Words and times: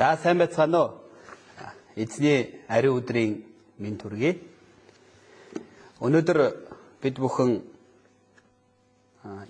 За 0.00 0.16
сайн 0.16 0.38
байцгаана 0.38 0.80
уу? 0.80 0.90
Эзний 1.94 2.64
ариун 2.68 3.02
өдрийн 3.02 3.44
минь 3.76 3.98
төргий. 4.00 4.40
Өнөөдөр 6.00 6.38
бид 7.04 7.20
бүхэн 7.20 7.60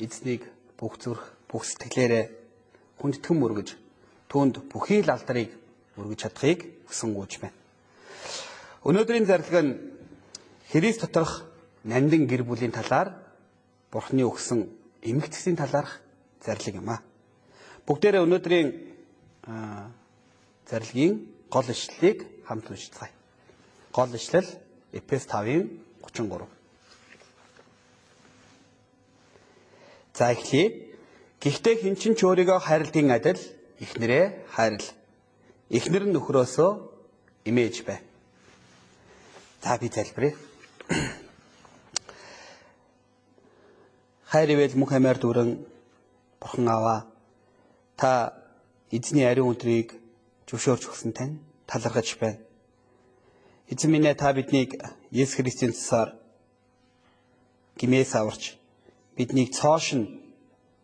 эзнийг 0.02 0.42
бүх 0.74 0.98
зүрх, 0.98 1.22
бүх 1.46 1.62
сэтгэлээрээ 1.62 2.24
хүндэтгэн 2.98 3.38
мөргөж 3.38 3.78
түүнд 4.26 4.67
бүхий 4.67 5.06
л 5.06 5.14
алдрыг 5.14 5.54
өргөж 5.94 6.18
чадахыг 6.18 6.67
хүсэнгуйж 6.90 7.38
байна. 7.38 7.54
Өнөөдрийн 8.82 9.30
зарлиг 9.30 9.54
нь 9.54 9.78
Христ 10.74 11.06
доторх 11.06 11.46
нандин 11.87 12.26
гэр 12.26 12.42
бүлийн 12.42 12.74
талаар 12.74 13.14
Бурхны 13.94 14.26
өгсөн 14.26 14.67
эмгэгцсийн 15.06 15.54
талаарх 15.54 16.02
зарлиг 16.42 16.74
юм 16.74 16.91
а. 16.91 16.98
Бүгдээрээ 17.87 18.27
өнөөдрийн 18.27 18.69
зарилгийн 20.70 21.15
гол 21.51 21.66
ишлэлийг 21.74 22.19
хамт 22.47 22.70
уншицгаая. 22.70 23.12
Гол 23.92 24.15
ишлэл 24.15 24.47
Эфес 24.93 25.27
5-ын 25.27 25.66
33. 26.02 26.46
За 30.15 30.33
эхлэе. 30.33 30.66
Гэхдээ 31.41 31.74
хэн 31.83 31.96
ч 31.96 32.15
ч 32.15 32.20
өөрийгөө 32.23 32.59
хайрладгийн 32.60 33.10
адил 33.10 33.41
эхнэрээ 33.80 34.24
хайрл. 34.55 34.87
Эхнэр 35.70 36.05
нь 36.06 36.15
нөхрөөсөө 36.15 36.71
имэж 37.48 37.74
бай. 37.88 37.98
За 39.62 39.79
би 39.80 39.88
залбирая. 39.88 40.34
Хайр 44.30 44.48
ивэл 44.55 44.77
мөнх 44.77 44.93
амиар 44.93 45.18
дүрэн 45.18 45.65
бурхан 46.41 46.68
аваа. 46.68 47.07
Та 47.96 48.37
эзний 48.91 49.27
ариун 49.27 49.57
өдрийг 49.57 49.99
зөвшөөрч 50.50 50.90
өгсөн 50.90 51.15
тань 51.15 51.38
талархаж 51.70 52.18
байна. 52.18 52.43
Эзэн 53.70 53.90
минь 53.95 54.10
та 54.18 54.34
биднийг 54.34 54.74
Есүс 55.15 55.38
Христийн 55.38 55.73
цусаар 55.73 56.18
гимээс 57.79 58.18
аварч 58.18 58.59
биднийг 59.15 59.54
цоошин 59.54 60.18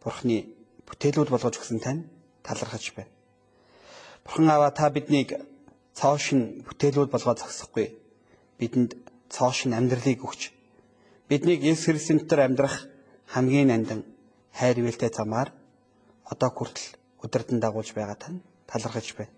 Бурхны 0.02 0.46
бүтээлүүд 0.86 1.28
болгож 1.34 1.58
өгсөн 1.58 1.82
тань 1.82 2.06
талархаж 2.46 2.94
байна. 2.94 3.10
Бурхан 4.22 4.48
аваа 4.54 4.70
та 4.70 4.86
биднийг 4.94 5.34
цоошин 5.98 6.62
бүтээлүүд 6.62 7.10
болгоод 7.10 7.42
зогсохгүй. 7.42 7.90
Бидэнд 8.62 8.94
цоошин 9.34 9.74
амьдралыг 9.74 10.22
өгч 10.22 10.54
биднийг 11.28 11.66
Есүс 11.66 11.90
Христийн 11.90 12.22
дотор 12.22 12.46
амьдрах 12.46 12.86
хамгийн 13.34 13.68
нандин 13.74 14.06
хайр 14.54 14.78
ивэлтэй 14.78 15.10
замаар 15.10 15.50
одоо 16.24 16.50
хүртэл 16.54 16.94
өдөртөн 17.26 17.58
дагуулж 17.58 17.90
байгаа 17.98 18.14
тань 18.14 18.38
талархаж 18.70 19.10
байна. 19.18 19.35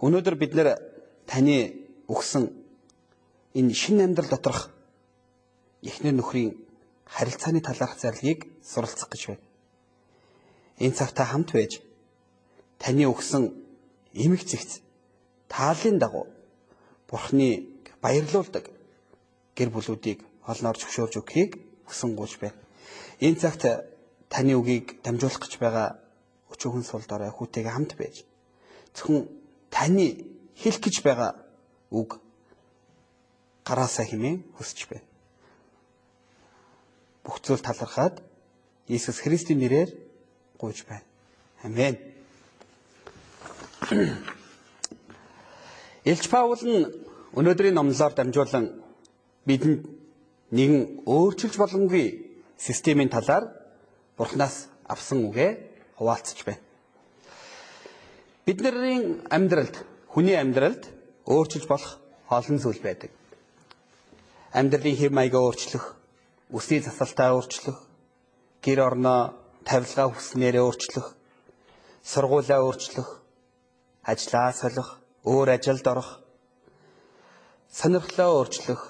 Өнөөдөр 0.00 0.36
бид 0.40 0.52
нэр 0.56 0.68
таны 1.28 1.76
өгсөн 2.08 2.48
энэ 3.54 3.74
шинэ 3.74 4.04
амьдрал 4.08 4.30
доторх 4.32 4.72
эхнэр 5.84 6.16
нөхрийн 6.16 6.56
харилцааны 7.04 7.60
талаарх 7.60 8.00
зарлигийг 8.00 8.48
суралцах 8.64 9.08
гэж 9.12 9.22
байна. 9.28 9.44
Энэ 10.80 10.96
цаг 10.96 11.12
та 11.12 11.24
хамт 11.28 11.52
байж 11.52 11.84
таны 12.78 13.04
өгсөн 13.12 13.52
эмэг 14.14 14.42
зэгц 14.48 14.80
тааллын 15.48 15.98
дагуу 15.98 16.26
Бурхны 17.10 17.68
баярлуулдаг 18.00 18.70
гэр 19.58 19.68
бүлүүдийг 19.68 20.24
олноор 20.46 20.78
зөвшөөрж 20.78 21.20
өгөхийг 21.20 21.60
хүсэн 21.84 22.16
гуйж 22.16 22.40
байна. 22.40 22.56
Энэ 23.20 23.36
цагт 23.36 23.66
таны 24.30 24.54
үгийг 24.56 25.02
дамжуулах 25.02 25.42
гэж 25.42 25.58
байгаа 25.58 25.98
өчүүхэн 26.54 26.84
сул 26.86 27.04
дорой 27.04 27.28
хүүтэйгээ 27.34 27.74
хамт 27.74 27.92
байж 27.98 28.24
зөвхөн 28.94 29.39
таны 29.80 30.28
хэлэх 30.60 30.80
гэж 30.84 31.00
байгаа 31.00 31.40
үг 31.88 32.20
гараасаа 33.64 34.04
хэмээн 34.04 34.44
хүсэж 34.60 34.92
байна. 34.92 35.08
Бүх 37.24 37.40
зүйл 37.40 37.64
талархаад 37.64 38.20
Иесус 38.92 39.24
Христийн 39.24 39.56
нэрээр 39.56 39.88
гуйж 40.60 40.84
байна. 40.84 41.04
Амен. 41.64 41.96
Илч 46.04 46.28
Паул 46.28 46.60
нь 46.60 46.84
өнөөдрийн 47.32 47.72
номлоор 47.72 48.12
дамжуулан 48.12 48.84
бидэнд 49.48 49.88
нэгэн 50.52 51.08
өөрчилж 51.08 51.56
боломгүй 51.56 52.36
системийн 52.60 53.08
талаар 53.08 53.48
Бурханаас 54.20 54.68
авсан 54.84 55.24
үгээ 55.24 55.50
хуваалцаж 55.96 56.44
байна. 56.44 56.69
Бидний 58.50 59.22
амьдралд, 59.30 59.76
хүний 60.10 60.34
амьдралд 60.34 60.90
өөрчилж 61.22 61.70
болох 61.70 62.02
олон 62.26 62.58
зүйл 62.58 62.82
байдаг. 62.82 63.14
Амьдралын 64.50 64.98
хэв 64.98 65.12
маягаа 65.14 65.42
өөрчлөх, 65.46 65.94
үсний 66.50 66.82
засалтаа 66.82 67.38
өөрчлөх, 67.38 67.78
гэр 68.58 68.78
орноо 68.90 69.38
тавилгаа 69.62 70.10
хүснээрээ 70.10 70.66
өөрчлөх, 70.66 71.14
сургуулаа 72.02 72.58
өөрчлөх, 72.66 73.22
ажлаа 74.02 74.50
солих, 74.50 74.98
өөр 75.22 75.48
ажилд 75.54 75.86
орох, 75.86 76.10
сонирхлоо 77.70 78.30
өөрчлөх, 78.34 78.82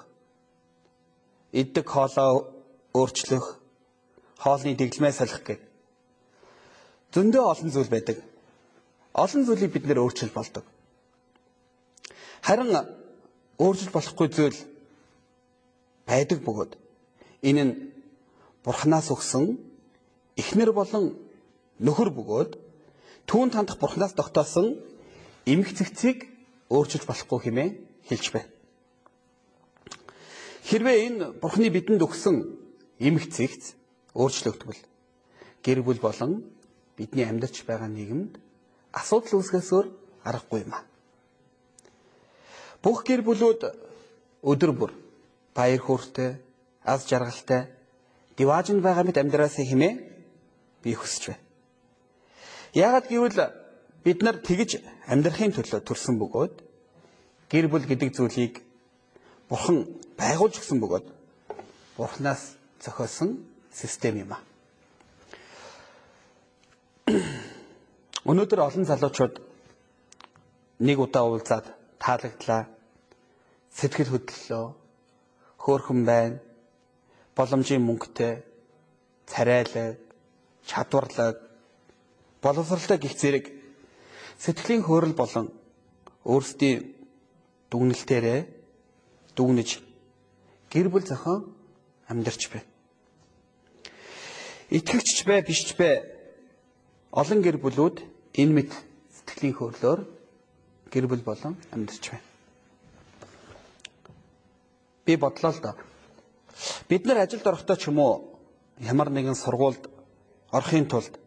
иддэг 1.53 1.85
хоолоо 1.85 2.49
өөрчлөх, 2.97 3.61
хоолны 4.41 4.73
дэглэмээ 4.73 5.13
солих 5.13 5.45
гэх 5.45 5.61
зөндөө 7.13 7.45
олон 7.45 7.71
зүйл 7.75 7.93
байдаг 7.93 8.30
олон 9.13 9.43
зүйлийг 9.45 9.73
бид 9.73 9.85
нэр 9.87 10.03
өөрчил 10.03 10.31
болдог. 10.35 10.65
Харин 12.43 12.71
өөрчил 13.59 13.91
болохгүй 13.93 14.29
зүйл 14.33 14.59
байдаг 16.07 16.39
бөгөөд 16.45 16.73
энэ 17.49 17.65
нь 17.65 17.75
Бурханаас 18.65 19.09
өгсөн 19.11 19.57
эхнэр 20.37 20.73
болон 20.77 21.17
нөхөр 21.81 22.11
бөгөөд 22.13 22.51
түүн 23.29 23.49
тандах 23.53 23.81
Бурханаас 23.81 24.13
тогтоосон 24.17 24.77
эмх 25.47 25.73
цэгцийг 25.77 26.29
өөрчилж 26.69 27.05
болохгүй 27.09 27.39
хэмээн 27.45 27.71
хэлж 28.09 28.27
байна. 28.33 28.51
Хэрвээ 30.69 30.97
энэ 31.09 31.25
Бурханы 31.41 31.69
бидэнд 31.73 32.05
өгсөн 32.05 32.37
эмх 33.01 33.25
цэгц 33.33 33.75
өөрчлөгдвөл 34.15 34.81
гэр 35.65 35.79
бүл 35.83 36.01
болон 36.01 36.45
бидний 36.97 37.25
амьдарч 37.25 37.65
байгаа 37.65 37.89
нийгэмд 37.89 38.37
асуудал 38.93 39.41
үүсгэсээр 39.41 39.87
аргагүй 40.25 40.61
юм 40.65 40.75
а. 40.75 40.85
Бүх 42.83 43.05
гэр 43.05 43.23
бүлүүд 43.23 43.63
өдөр 44.43 44.73
бүр 44.73 44.93
баяр 45.55 45.81
хөөртэй, 45.81 46.41
аз 46.85 47.05
жаргалтай, 47.07 47.69
диваажинд 48.37 48.83
байгаа 48.83 49.05
мэт 49.05 49.21
амьдраасаа 49.21 49.65
хэмээн 49.69 49.97
би 50.83 50.95
хүсэж 50.95 51.23
байна. 51.29 51.45
Яагаад 52.75 53.07
гэвэл 53.11 53.39
бид 54.05 54.19
нар 54.23 54.37
тэгж 54.41 54.81
амьдрахын 55.07 55.53
төлөө 55.53 55.81
төрсөн 55.85 56.17
бөгөөд 56.17 56.55
гэр 57.53 57.67
бүл 57.69 57.85
гэдэг 57.85 58.17
зүйлийг 58.17 58.65
бурхан 59.51 59.85
байгуулж 60.17 60.57
өгсөн 60.57 60.81
бөгөөд 60.81 61.07
бурханаас 61.99 62.57
зохиосон 62.81 63.45
систем 63.75 64.17
юм 64.25 64.33
а. 64.33 64.41
Өнөөдөр 68.29 68.61
олон 68.61 68.85
залуучууд 68.85 69.41
нэг 70.85 70.99
удаа 71.01 71.25
уулзаад 71.25 71.67
таалагдлаа. 71.97 72.69
Сэтгэл 73.73 74.13
хөдлөлөө. 74.13 74.67
Хөөхөн 75.65 76.01
байна. 76.05 76.41
Боломжийн 77.37 77.81
мөнгөтэй, 77.81 78.45
царайлаг, 79.25 79.97
чадварлаг, 80.69 81.37
боловсралтай 82.43 82.99
гих 83.01 83.17
зэрэг 83.17 83.47
сэтгэлийн 84.37 84.85
хөөрөл 84.85 85.17
болон 85.17 85.47
өөрсдийн 86.25 86.93
дүгнэлтээрээ 87.71 88.41
дүгнэж 89.37 89.71
гэр 90.73 90.89
бүл 90.93 91.05
зохион 91.05 91.53
амьдарч 92.09 92.53
байна. 92.53 92.69
Итгэгч 94.69 95.25
бай 95.25 95.41
биш 95.41 95.65
бай 95.77 96.20
олон 97.11 97.43
гэр 97.43 97.59
бүлүүд 97.59 97.97
энэ 98.39 98.55
мэт 98.55 98.71
сэтгэлийн 99.11 99.59
хөдлөөр 99.59 100.01
гэр 100.95 101.07
бүл 101.11 101.23
болон 101.27 101.59
амьдарч 101.75 102.15
байна. 102.15 102.27
Би 105.05 105.17
бодлоо 105.19 105.51
л 105.51 105.59
доо. 105.59 105.75
Бид 106.89 107.07
нар 107.07 107.19
ажилд 107.27 107.47
орохдоо 107.47 107.77
ч 107.77 107.91
юм 107.91 107.99
уу 107.99 108.39
ямар 108.79 109.11
нэгэн 109.11 109.35
сургуульд 109.35 109.91
орохын 110.55 110.87
тулд 110.87 111.19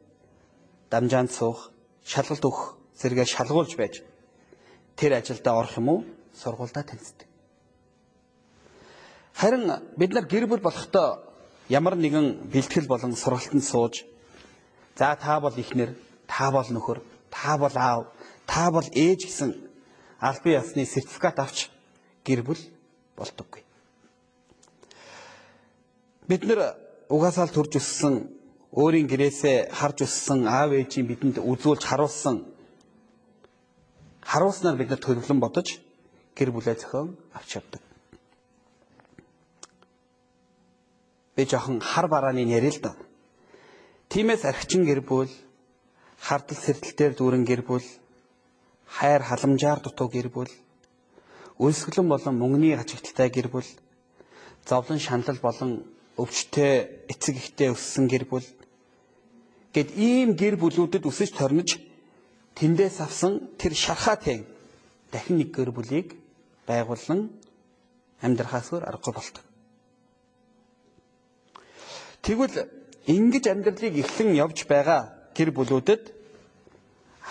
дамжаанд 0.87 1.31
суух, 1.31 1.71
шалгалт 2.07 2.43
өгөх 2.47 2.79
зэрэгээ 2.95 3.27
шалгуулж 3.27 3.75
байж 3.75 4.03
тэр 4.95 5.19
ажилдаа 5.19 5.59
орох 5.59 5.75
юм 5.77 5.87
уу 5.89 5.99
сургуульдаа 6.31 6.83
танилцдаг. 6.87 7.27
Харин 9.35 9.67
бид 9.99 10.11
нар 10.15 10.25
гэр 10.31 10.47
бүл 10.47 10.63
болохдоо 10.63 11.19
ямар 11.67 11.95
нэгэн 11.99 12.47
бэлтгэл 12.47 12.87
болон 12.87 13.15
сургалтанд 13.15 13.63
сууж 13.63 14.05
за 14.95 15.15
та 15.15 15.39
бол 15.39 15.53
ихнэр, 15.55 15.95
та 16.27 16.51
бол 16.51 16.67
нөхөр, 16.69 17.01
та 17.29 17.57
бол 17.57 17.75
аав, 17.75 18.07
та 18.45 18.71
бол 18.71 18.85
ээж 18.93 19.25
гэсэн 19.25 19.51
албан 20.19 20.53
ёсны 20.61 20.85
сертификат 20.85 21.39
авч 21.39 21.69
гэр 22.23 22.43
бүл 22.43 22.61
болдоггүй. 23.17 23.63
Бид 26.27 26.45
нэр 26.45 26.77
угаасаа 27.09 27.49
л 27.49 27.55
төрж 27.55 27.81
өссөн 27.81 28.29
өөрийн 28.71 29.07
гэрээсээ 29.09 29.73
харж 29.73 30.07
өссөн 30.07 30.47
аав 30.47 30.71
ээжийн 30.73 31.07
бидэнд 31.09 31.37
үзүүлж 31.43 31.83
харуулсан 31.83 32.53
харуулснаар 34.23 34.77
бид 34.79 34.89
нар 34.89 35.01
төлөвлөн 35.03 35.39
бодож 35.43 35.77
гэр 36.37 36.49
бүлээ 36.55 36.79
зохион 36.79 37.17
авч 37.37 37.59
явдаг. 37.59 37.81
Би 41.35 41.45
жоохон 41.45 41.81
хар 41.81 42.07
барааны 42.07 42.47
яриа 42.47 42.71
л 42.71 42.79
да. 44.13 44.19
Тимээс 44.19 44.45
архичин 44.45 44.85
гэр 44.85 45.01
бүл, 45.01 45.29
хардал 46.21 46.57
сэрдэлтээр 46.57 47.17
дүүрэн 47.17 47.45
гэр 47.49 47.65
бүл, 47.65 47.81
хайр 48.85 49.25
халамжаар 49.25 49.81
дутуу 49.81 50.05
гэр 50.05 50.29
бүл, 50.29 50.51
үлсгэлэн 51.57 52.07
болон 52.07 52.37
мөнгөний 52.37 52.77
хачигдaltaй 52.77 53.29
гэр 53.33 53.49
бүл, 53.49 53.65
зовлон 54.69 54.99
шаналл 54.99 55.41
болон 55.41 55.81
өвчтөе 56.17 57.09
эцэг 57.09 57.35
ихтэй 57.41 57.73
өссөн 57.73 58.05
гэр 58.05 58.29
бүл 58.29 58.45
гэд 59.73 59.97
ийм 59.97 60.37
гэр 60.37 60.61
бүлүүдэд 60.61 61.09
өсөж 61.09 61.33
торнож 61.33 61.81
тэндээс 62.53 63.01
авсан 63.01 63.49
тэр 63.57 63.73
шархаатай 63.73 64.45
дахин 65.09 65.41
нэг 65.41 65.49
гэр 65.49 65.73
бүлийг 65.73 66.13
байгуулан 66.69 67.33
амьдрахаас 68.21 68.77
өөр 68.77 68.85
аргагүй 68.85 69.13
болдог. 69.13 69.43
Тэгвэл 72.21 72.82
ингэж 73.07 73.43
амьдралыг 73.51 73.95
эхлэн 73.99 74.31
явж 74.39 74.63
байгаа 74.67 75.11
гэр 75.35 75.51
бүлүүдэд 75.51 76.03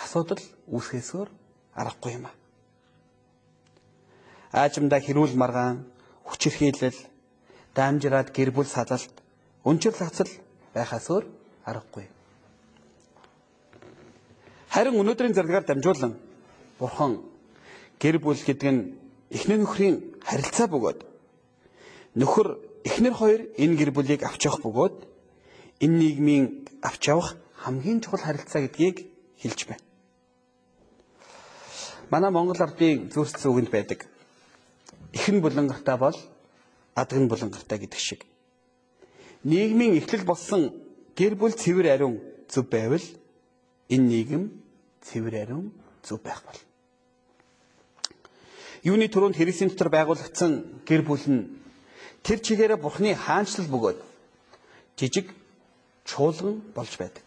асуудал 0.03 0.43
үүсгэсээр 0.69 1.29
аргагүй 1.73 2.11
юм 2.13 2.25
аа. 2.29 2.35
Аажимдаа 4.53 5.01
хэрүүл 5.01 5.33
маргаан, 5.33 5.89
хүчирхийлэл, 6.29 6.99
дамжираад 7.73 8.29
гэр 8.29 8.53
бүл 8.53 8.69
салалт, 8.69 9.13
өнчир 9.65 9.97
лацал 9.97 10.29
байхаас 10.73 11.09
өөр 11.09 11.25
аргагүй. 11.65 12.05
Харин 14.69 14.99
өнөөдрийн 15.01 15.33
зарлагаар 15.33 15.65
дамжуулан 15.65 16.13
Бурхан 16.77 17.21
гэр 17.97 18.17
бүл 18.21 18.37
гэдэг 18.37 18.69
нь 18.69 18.81
эхнэр 19.33 19.65
нөхрийн 19.65 19.95
харилцаа 20.21 20.67
бөгөөд 20.69 20.99
нөхөр 22.17 22.47
эхнэр 22.85 23.13
хоёр 23.13 23.41
энэ 23.57 23.77
гэр 23.77 23.91
бүлийг 23.93 24.21
авч 24.25 24.45
явах 24.45 24.61
бөгөөд 24.61 25.12
энэ 25.79 25.97
нийгмийн 25.97 26.45
авч 26.81 27.07
явах 27.07 27.37
хамгийн 27.57 28.01
чухал 28.01 28.21
харилцаа 28.21 28.61
гэдгийг 28.67 29.07
хэлж 29.41 29.59
байна. 29.67 29.83
Манай 32.11 32.31
Монгол 32.31 32.61
ардын 32.61 33.09
зүрх 33.09 33.39
зүгэнд 33.39 33.69
байдаг. 33.71 34.05
Ихэн 35.13 35.41
булангартай 35.41 35.97
бол 35.97 36.17
адган 36.95 37.27
булангартай 37.27 37.79
гэдэг 37.79 37.99
шиг. 37.99 38.25
Нийгмийн 39.43 39.97
эхлэл 39.97 40.25
болсон 40.25 40.73
гэр 41.15 41.35
бүл 41.35 41.53
цэвэр 41.53 41.87
ариун 41.93 42.21
зөв 42.49 42.69
байвал 42.69 43.05
энэ 43.89 44.07
нийгэм 44.11 44.43
цэвэр 45.01 45.35
ариун 45.43 45.71
зөв 46.03 46.21
байх 46.21 46.43
бол. 46.45 46.59
Юуны 48.83 49.07
түрүүнд 49.07 49.39
Христийн 49.39 49.71
дотор 49.71 49.89
байгуулагдсан 49.89 50.83
гэр 50.85 51.01
бүл 51.07 51.23
нь 51.27 51.47
тэр 52.23 52.39
чигээрээ 52.39 52.79
Бурхны 52.79 53.15
хаанчлал 53.15 53.67
бөгөөд 53.71 53.99
жижиг 54.99 55.31
чуулган 56.05 56.61
болж 56.75 56.93
байдаг. 56.97 57.23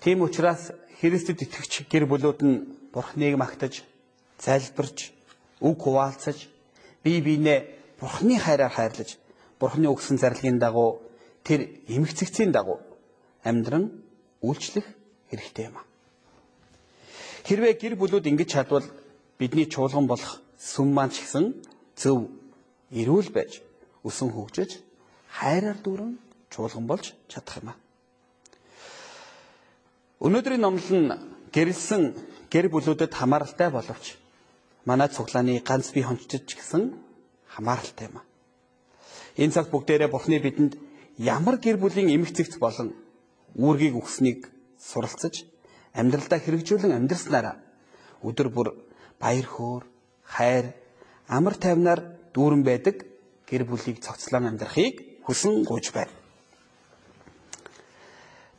Тийм 0.00 0.22
учраас 0.22 0.72
Христэд 1.00 1.42
итгэгч 1.42 1.88
гэр 1.88 2.04
бүлүүд 2.06 2.40
нь 2.44 2.56
Бурхныг 2.92 3.36
магтаж, 3.38 3.84
залбирч, 4.38 5.12
үг 5.60 5.78
хуваалцаж, 5.78 6.48
бие 7.04 7.20
биенээ 7.20 7.58
Бурхны 8.00 8.38
хайраар 8.38 8.72
хайрлаж, 8.72 9.16
Бурхны 9.60 9.86
өгсөн 9.88 10.18
зарлагын 10.18 10.58
дагуу 10.58 11.00
тэр 11.44 11.68
эмгцэгцийн 11.86 12.52
дагуу 12.52 12.80
амьдран 13.44 13.92
үйлчлэх 14.42 14.84
хэрэгтэй 15.30 15.68
юм. 15.68 15.76
Хэрвээ 17.44 17.74
гэр 17.80 17.94
бүлүүд 17.96 18.26
ингэж 18.28 18.48
чадвал 18.48 18.84
бидний 19.38 19.64
чуулган 19.68 20.06
болох 20.08 20.40
сүм 20.60 20.92
маань 20.92 21.12
ч 21.12 21.24
гэсэн 21.24 21.44
зөв 21.96 22.28
эрүүл 22.92 23.32
байж 23.32 23.64
өсөн 24.04 24.32
хөгжиж 24.32 24.80
хайраар 25.28 25.78
дүүрэн 25.80 26.12
чуулган 26.50 26.86
болж 26.86 27.14
чадах 27.28 27.56
юм 27.62 27.68
аа. 27.70 27.78
Өнөөдрийн 30.20 30.60
номлол 30.60 31.00
нь 31.00 31.10
гэрэлсэн 31.54 32.02
гэр 32.52 32.66
бүлүүдэд 32.68 33.12
хамааралтай 33.14 33.70
боловч 33.70 34.18
манай 34.84 35.08
цуглааны 35.08 35.62
ганц 35.64 35.94
бие 35.94 36.04
хончтож 36.04 36.44
гисэн 36.44 36.92
хамааралтай 37.48 38.06
юм 38.10 38.20
аа. 38.20 38.26
Энэ 39.40 39.54
цаг 39.54 39.70
бүгдээрээ 39.70 40.10
Бурхны 40.12 40.38
бидэнд 40.42 40.76
ямар 41.16 41.56
гэр 41.56 41.76
бүлийн 41.80 42.12
эмх 42.12 42.34
зэгц 42.36 42.58
болон 42.58 42.92
үүргийг 43.56 43.94
өгснийг 43.96 44.50
суралцаж 44.78 45.46
амьдралдаа 45.94 46.38
хэрэгжүүлэн 46.42 46.92
амьдрснараа 46.98 47.56
өдөр 48.22 48.48
бүр 48.52 48.68
баяр 49.20 49.46
хөөр, 49.46 49.82
хайр, 50.24 50.66
амар 51.28 51.54
тайвнаар 51.56 52.00
дүүрэн 52.34 52.62
байдаг 52.64 52.96
гэр 53.48 53.64
бүлийг 53.64 54.04
цогцлон 54.04 54.46
амьдрахыг 54.50 55.24
хүсэн 55.24 55.64
гуйж 55.64 55.92
байна. 55.96 56.19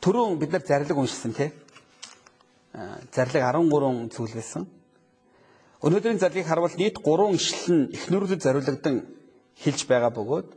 Түрүүн 0.01 0.39
бид 0.41 0.51
нар 0.51 0.63
зарлиг 0.65 0.97
уншсан 0.97 1.33
тий. 1.37 1.51
Зарлиг 3.13 3.43
13 3.45 4.09
зүйл 4.09 4.33
байсан. 4.33 4.65
Өнөөдрийн 5.81 6.17
зарлигийг 6.21 6.47
харвал 6.49 6.73
нийт 6.77 6.97
3 7.01 7.37
ишлэл 7.37 7.69
нь 7.73 7.89
эхнэрүүдэд 7.93 8.41
зориулагдсан 8.45 8.95
хэлж 9.61 9.79
байгаа 9.89 10.11
бөгөөд 10.13 10.49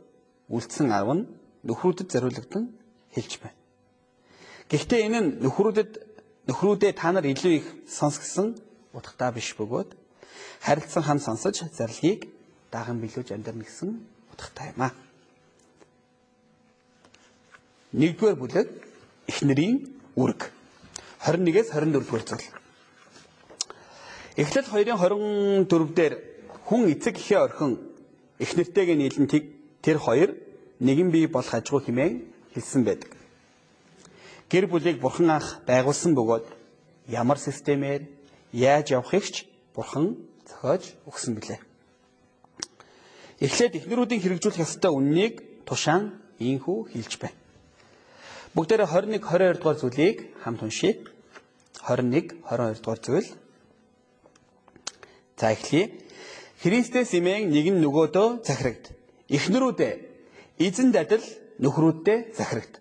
үлдсэн 0.49 0.89
10 0.89 1.13
нь 1.17 1.23
нөхрүүдэд 1.65 2.09
зориулагдсан 2.13 2.63
хэлж 3.13 3.31
байна. 3.41 3.57
Гэхдээ 4.69 5.01
энэ 5.05 5.19
нь 5.21 5.29
нөхрүүдэд 5.45 5.91
нөхрүүдээ 6.49 6.93
та 6.93 7.09
нар 7.13 7.25
илүү 7.25 7.53
их 7.57 7.67
сонсгосон 7.89 8.53
утгатай 8.93 9.33
биш 9.33 9.53
бөгөөд 9.57 9.97
харилцан 10.61 11.03
хан 11.05 11.19
сонсож 11.21 11.65
зарлагийг 11.73 12.29
даган 12.69 13.01
билүүж 13.01 13.33
амьдрна 13.33 13.65
гэсэн 13.65 13.89
утгатай 14.33 14.73
юм 14.73 14.81
аа. 14.85 14.93
Нэгдүгээр 17.97 18.37
бүлэг 18.37 18.69
эхнэрийн 19.27 19.75
үрг 20.15 20.51
21-ээс 21.25 21.73
24 21.73 22.05
дугаар 22.05 22.23
зүйл. 22.25 22.47
Эхлэл 24.37 24.67
2-ын 24.67 24.97
24 25.67 25.95
дээр 25.95 26.13
хүн 26.67 26.91
эцэг 26.93 27.17
ихээ 27.17 27.39
орхин 27.39 27.79
эхнэртэйгээ 28.39 28.97
нийлэн 28.99 29.27
тэр 29.81 29.97
хоёр 29.97 30.35
нэгэн 30.79 31.09
бие 31.11 31.27
болох 31.27 31.53
ажгүй 31.53 31.81
хэмээн 31.87 32.13
хэлсэн 32.53 32.83
байдаг. 32.83 33.11
Гэр 34.49 34.67
бүлийг 34.67 34.99
бурхан 34.99 35.29
анх 35.29 35.63
байгуулсан 35.65 36.13
бөгөөд 36.13 36.45
ямар 37.09 37.39
системээр 37.39 38.05
яаж 38.51 38.91
явахыг 38.91 39.25
ч 39.25 39.47
бурхан 39.73 40.19
зохиож 40.45 40.83
өгсөн 41.09 41.33
билээ. 41.39 41.59
Эхлээд 43.39 43.77
эхнэрүүдийн 43.79 44.21
хэрэгжүүлэх 44.21 44.63
ёстой 44.63 44.91
үннийг 44.93 45.65
тушаан 45.65 46.21
ийхүү 46.39 46.91
хэлж 46.93 47.13
байна. 47.19 47.44
Бүгдээрээ 48.55 48.87
21 48.87 49.19
22 49.19 49.59
дугаар 49.59 49.77
зүйлийг 49.77 50.17
хамт 50.43 50.63
уншийе. 50.63 51.03
21 51.83 52.39
22 52.47 52.79
дугаар 52.79 53.01
зүйл. 53.03 53.27
За 55.35 55.51
эхлэе. 55.51 55.91
Христэс 56.63 57.11
имэн 57.19 57.51
нэгэн 57.51 57.77
нөгөөдөө 57.83 58.47
захирагд. 58.47 58.95
Эхнэрүүдээ 59.27 59.93
эзэн 60.63 60.89
дадал 60.95 61.25
нөхрүүддээ 61.59 62.31
захирагд. 62.31 62.79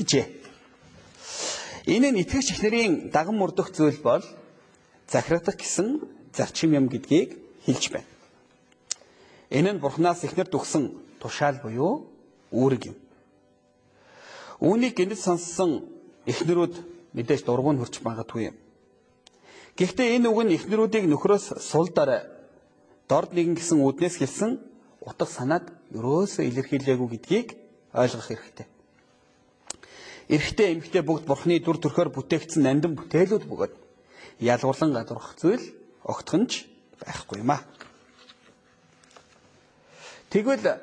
гэжээ. 0.00 0.26
Энэ 1.90 2.08
нь 2.14 2.20
итгэгч 2.22 2.54
эхнэрийн 2.54 3.10
даган 3.10 3.36
мөрдөх 3.36 3.74
зүйл 3.74 3.98
бол 4.00 4.22
захирагдах 5.10 5.58
гэсэн 5.58 6.00
зарчим 6.32 6.70
юм 6.78 6.86
гэдгийг 6.88 7.36
хэлж 7.66 7.84
байна. 7.90 8.10
Энэ 9.50 9.74
нь 9.74 9.82
Бурханаас 9.82 10.22
эхнэр 10.24 10.48
төгсөн 10.48 10.94
тушаал 11.18 11.58
буюу 11.58 12.06
үүрэг 12.54 12.94
юм. 12.94 12.96
Үүнийг 14.60 14.94
гинэд 14.96 15.18
сонссон 15.18 15.88
эхнэрүүд 16.28 16.74
мэдээж 17.16 17.42
дургуун 17.48 17.80
хөрч 17.80 18.04
магадгүй 18.04 18.52
юм. 18.52 18.56
Гэхдээ 19.76 20.20
энэ 20.20 20.28
үг 20.28 20.40
нь 20.44 20.54
эхнэрүүдийг 20.56 21.08
нөхрөөс 21.08 21.64
сул 21.64 21.88
дараа 21.88 22.28
дорд 23.08 23.32
нэгэн 23.32 23.56
гэсэн 23.56 23.80
үднээс 23.80 24.20
хэлсэн 24.20 24.60
утга 25.00 25.24
санаад 25.24 25.72
өрөөсөө 25.96 26.44
илэрхийлээгүй 26.44 27.08
гэдгийг 27.16 27.48
ойлгох 27.96 28.28
хэрэгтэй. 28.28 28.66
Эрэгтэй 30.28 30.66
эмэгтэй 30.76 31.02
бүгд 31.02 31.24
Бурхны 31.24 31.58
дүр 31.58 31.80
төрхөөр 31.80 32.12
бүтээгдсэн 32.14 32.62
нандин 32.62 32.94
бүтээлүүд 32.94 33.44
бөгөөд 33.48 33.74
ялгуурлан 34.44 34.92
гадуурх 34.94 35.34
зүйл 35.40 35.64
огтхонч 36.04 36.68
байхгүй 37.00 37.42
юм 37.42 37.50
аа. 37.50 37.64
Тэгвэл 40.30 40.78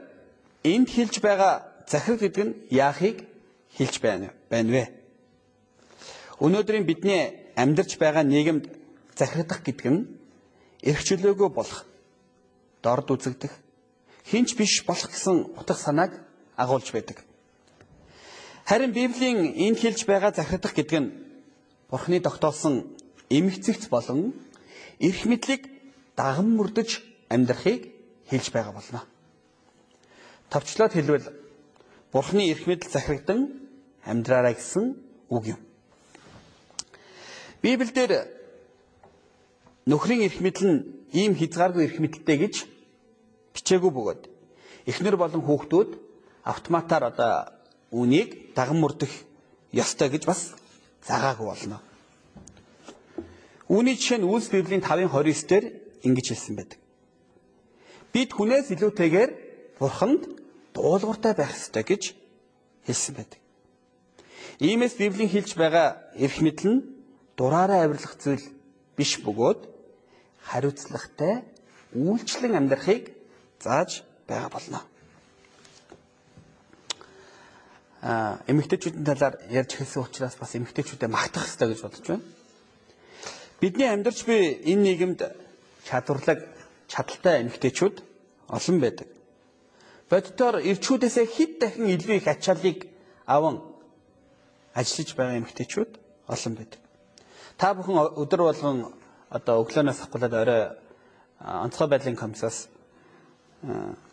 энд 0.68 0.90
хэлж 0.92 1.24
байгаа 1.24 1.64
захирал 1.88 2.20
гэдэг 2.20 2.44
нь 2.44 2.58
яахыг 2.74 3.24
хэлж 3.78 4.02
байна 4.02 4.34
байна 4.50 4.72
вэ? 4.72 4.84
Өнөөдрийн 6.42 6.86
бидний 6.86 7.54
амьдарч 7.56 7.98
байгаа 7.98 8.24
нийгэмд 8.26 8.70
захирагдах 9.16 9.62
гэдэг 9.66 9.88
нь 9.90 10.06
эрх 10.82 11.02
чөлөөгөө 11.06 11.50
болох, 11.50 11.86
дорд 12.82 13.10
үзэгдэх, 13.10 13.54
хинч 14.30 14.54
биш 14.58 14.86
болох 14.86 15.10
гэсэн 15.10 15.58
утга 15.58 15.74
санааг 15.74 16.14
агуулж 16.56 16.92
байдаг. 16.94 17.24
Харин 18.66 18.92
Библийн 18.92 19.54
энэ 19.56 19.78
хэлж 19.78 20.06
байгаа 20.06 20.34
захирагдах 20.34 20.74
гэдэг 20.74 21.00
нь 21.02 21.14
Бурхны 21.90 22.20
тогтоосон 22.20 22.94
эмгцэгц 23.30 23.88
болон 23.88 24.34
эрх 25.00 25.26
мэдлийг 25.26 25.70
даган 26.16 26.54
мөрдөж 26.58 27.02
амьдрахыг 27.30 27.94
хэлж 28.30 28.52
байгаа 28.52 28.74
болно. 28.74 29.02
Товчлоод 30.50 30.94
хэлбэл 30.94 31.32
Бурхны 32.12 32.52
эрх 32.52 32.68
мэдэл 32.68 32.92
захирагдан 32.92 33.67
амьдраарай 34.08 34.56
гэсэн 34.56 34.96
үг 35.30 35.44
юм. 35.54 35.60
Библиэлд 37.62 38.32
нөхрийн 39.88 40.24
эрх 40.28 40.40
мэдэл 40.40 40.68
нь 40.72 40.80
ийм 41.12 41.36
хязгааргүй 41.36 41.84
эрх 41.88 41.98
мэдэлтэй 42.00 42.38
гэж 42.44 42.56
бичээгүй 43.56 43.92
бөгөөд 43.92 44.22
эхнэр 44.88 45.16
болон 45.20 45.42
хүүхдүүд 45.44 45.90
автоматар 46.44 47.04
одоо 47.12 47.52
үнийг 47.92 48.56
даган 48.56 48.80
мөрдөх 48.80 49.12
ёстой 49.72 50.10
гэж 50.12 50.24
бас 50.28 50.56
заагаагүй 51.08 51.48
болно. 51.48 51.80
Үүний 53.68 53.96
жишээ 54.00 54.20
нь 54.20 54.28
Үлс 54.28 54.48
Библийн 54.52 54.84
5:29 54.84 55.48
дээр 55.48 55.66
ингэж 56.08 56.26
хэлсэн 56.32 56.56
байдаг. 56.56 56.80
Бид 58.14 58.32
хүнээс 58.32 58.72
илүүтэйгээр 58.72 59.32
Бурханд 59.80 60.24
дуулууртай 60.72 61.34
байх 61.36 61.52
ёстой 61.52 61.84
гэж 61.84 62.16
хэлсэн 62.88 63.14
байдаг. 63.16 63.40
Иймээс 64.58 64.98
Библийн 64.98 65.30
хэлж 65.30 65.54
байгаа 65.54 66.02
эрх 66.18 66.42
мэдэл 66.42 66.82
нь 66.82 66.86
дураараа 67.38 67.86
авирлах 67.86 68.18
зүйл 68.18 68.42
биш 68.98 69.22
бөгөөд 69.22 69.70
хариуцлагатай 70.50 71.46
үйлчлэн 71.94 72.58
амьдрахыг 72.58 73.14
зааж 73.62 74.02
байгаа 74.26 74.50
болно. 74.50 74.82
а 78.02 78.40
эмэгтэйчүүдийн 78.48 79.06
талаар 79.06 79.36
ярьж 79.50 79.72
хэлсэн 79.78 80.02
учраас 80.06 80.36
бас 80.42 80.56
эмэгтэйчүүдэд 80.56 81.10
магтах 81.10 81.46
хэрэгтэй 81.46 81.68
гэж 81.70 81.82
бодож 81.82 82.06
байна. 82.08 82.26
Бидний 83.62 83.90
амьдарч 83.90 84.26
буй 84.26 84.62
энэ 84.64 84.82
нийгэмд 84.86 85.22
чадварлаг, 85.86 86.40
чадaltaй 86.88 87.42
эмэгтэйчүүд 87.42 87.96
олон 88.54 88.78
байдаг. 88.80 89.08
Боддоор 90.10 90.62
ирчүүдээсээ 90.62 91.26
хэд 91.26 91.52
дахин 91.60 91.90
илүү 91.90 92.22
их 92.22 92.28
ачааллыг 92.30 92.86
аван 93.26 93.77
ажиллаж 94.80 95.10
байгаа 95.18 95.40
эмэгтэйчүүд 95.42 95.92
олон 96.30 96.54
байдаг. 96.56 96.82
Та 97.58 97.74
бүхэн 97.74 97.98
өдөр 98.22 98.42
болгон 98.46 98.78
одоо 99.34 99.66
өглөөнөөс 99.66 100.00
хавуулаад 100.06 100.34
орой 100.38 100.62
онцгой 101.66 101.88
байдлын 101.90 102.16
комиссаас 102.16 102.70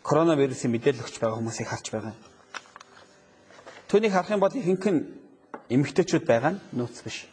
коронавирусын 0.01 0.73
мэдээлэл 0.73 1.05
өгч 1.05 1.21
байгаа 1.21 1.37
хүмүүсийг 1.37 1.69
харж 1.69 1.85
байгаа 1.93 2.13
юм. 2.17 2.21
Түүнийг 3.89 4.11
харах 4.11 4.33
юм 4.33 4.41
бол 4.41 4.57
ихэнх 4.57 4.85
нь 4.89 5.01
эмэгтэйчүүд 5.69 6.25
байгаа 6.25 6.57
нь 6.57 6.61
нууц 6.73 7.05
биш. 7.05 7.29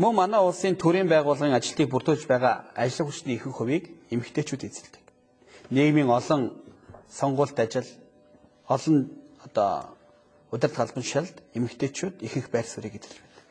Мөн 0.00 0.16
манай 0.16 0.40
улсын 0.40 0.74
төрийн 0.80 1.08
байгууллагын 1.08 1.54
ажилтныг 1.54 1.92
бүрдүүлж 1.92 2.24
байгаа 2.26 2.72
ажил 2.74 3.06
хүчний 3.06 3.36
ихэнх 3.36 3.54
хувийг 3.54 3.84
эмэгтэйчүүд 4.10 4.66
эзэлдэг. 4.66 5.04
Нийгмийн 5.70 6.10
олон 6.10 6.56
сонгуульт 7.12 7.58
ажил, 7.60 7.86
олон 8.66 9.12
одоо 9.44 9.93
удирдах 10.50 10.80
албан 10.80 11.04
шалд 11.04 11.36
эмэгтэйчүүд 11.54 12.22
ихэнх 12.26 12.48
байр 12.50 12.66
суурийг 12.66 12.98
эзэлж 12.98 13.18
байдаг. 13.20 13.46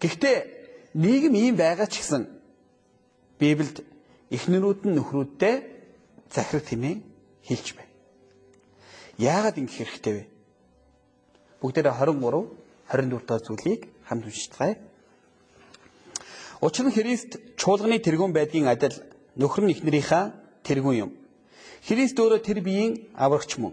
Гэхдээ 0.00 0.36
нийгэм 0.94 1.34
ийм 1.34 1.56
байгаа 1.56 1.86
ч 1.86 2.00
гэсэн 2.00 2.24
Библиэд 3.40 3.84
эхнэрүүд 4.32 4.80
нь 4.88 4.96
нөхрүүддээ 4.96 5.56
захираг 6.32 6.66
хэмээн 6.66 7.00
хэлж 7.44 7.66
байна. 7.76 7.92
Яагаад 9.18 9.56
ингэх 9.60 9.76
хэрэгтэй 9.76 10.14
вэ? 10.16 10.24
Бүгдээрээ 11.60 11.94
23, 12.00 12.48
24 12.92 13.26
дахь 13.28 13.44
зүйлийг 13.46 13.80
хамт 14.04 14.24
уншицгаая. 14.24 14.76
Учир 16.60 16.84
нь 16.88 16.92
Христ 16.96 17.40
чуулганы 17.56 18.00
тэргүүн 18.00 18.32
байдгийн 18.32 18.68
адил 18.68 18.96
нөхөр 19.36 19.64
нь 19.68 19.72
эхнэрийнхаа 19.76 20.32
тэргүүн 20.64 20.96
юм. 21.08 21.10
Христ 21.84 22.16
өөрөө 22.16 22.40
тэр 22.40 22.60
биеийн 22.64 23.08
аврагч 23.14 23.60
мөн. 23.60 23.72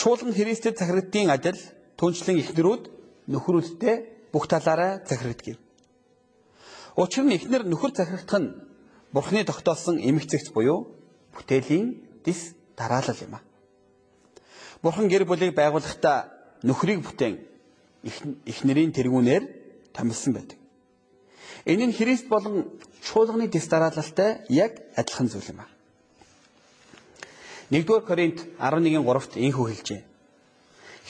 Чуулган 0.00 0.32
Христэд 0.32 0.80
захирагддгийн 0.80 1.28
адил 1.28 1.60
түнчлэн 2.00 2.40
эхнэрүүд 2.40 2.84
нөхрүүдтэй 3.28 3.96
бүх 4.32 4.48
талаараа 4.48 5.04
захирагдгийг. 5.04 5.60
Учир 6.96 7.28
нь 7.28 7.36
эхнэр 7.36 7.68
нөхөр 7.68 7.92
захирагдах 7.92 8.40
нь 8.40 8.48
Бурхны 9.12 9.44
тогтоосон 9.44 10.00
эмгцэгц 10.00 10.56
буюу 10.56 10.88
бүтээлийн 11.36 12.00
дис 12.24 12.56
дараалал 12.80 13.20
юм 13.20 13.34
а. 13.36 13.44
Бурхан 14.80 15.12
гэр 15.12 15.28
бүлийг 15.28 15.52
байгуулахдаа 15.52 16.32
нөхрийг 16.64 17.04
бүтээн 17.04 17.36
эхнэрийн 18.48 18.96
тэргүүнээр 18.96 19.44
томилсон 19.92 20.32
байдаг. 20.32 20.56
Энэ 21.68 21.92
нь 21.92 21.96
Христ 21.98 22.24
болон 22.32 22.72
чуулганы 23.04 23.52
дэс 23.52 23.68
дараалалтай 23.68 24.48
яг 24.48 24.80
адилхан 24.96 25.28
зүйл 25.28 25.52
юм 25.52 25.60
а. 25.60 25.68
1-р 27.70 28.02
Коринт 28.02 28.38
11:3-т 28.58 29.38
инхүү 29.38 29.66
хэлжээ. 29.70 30.02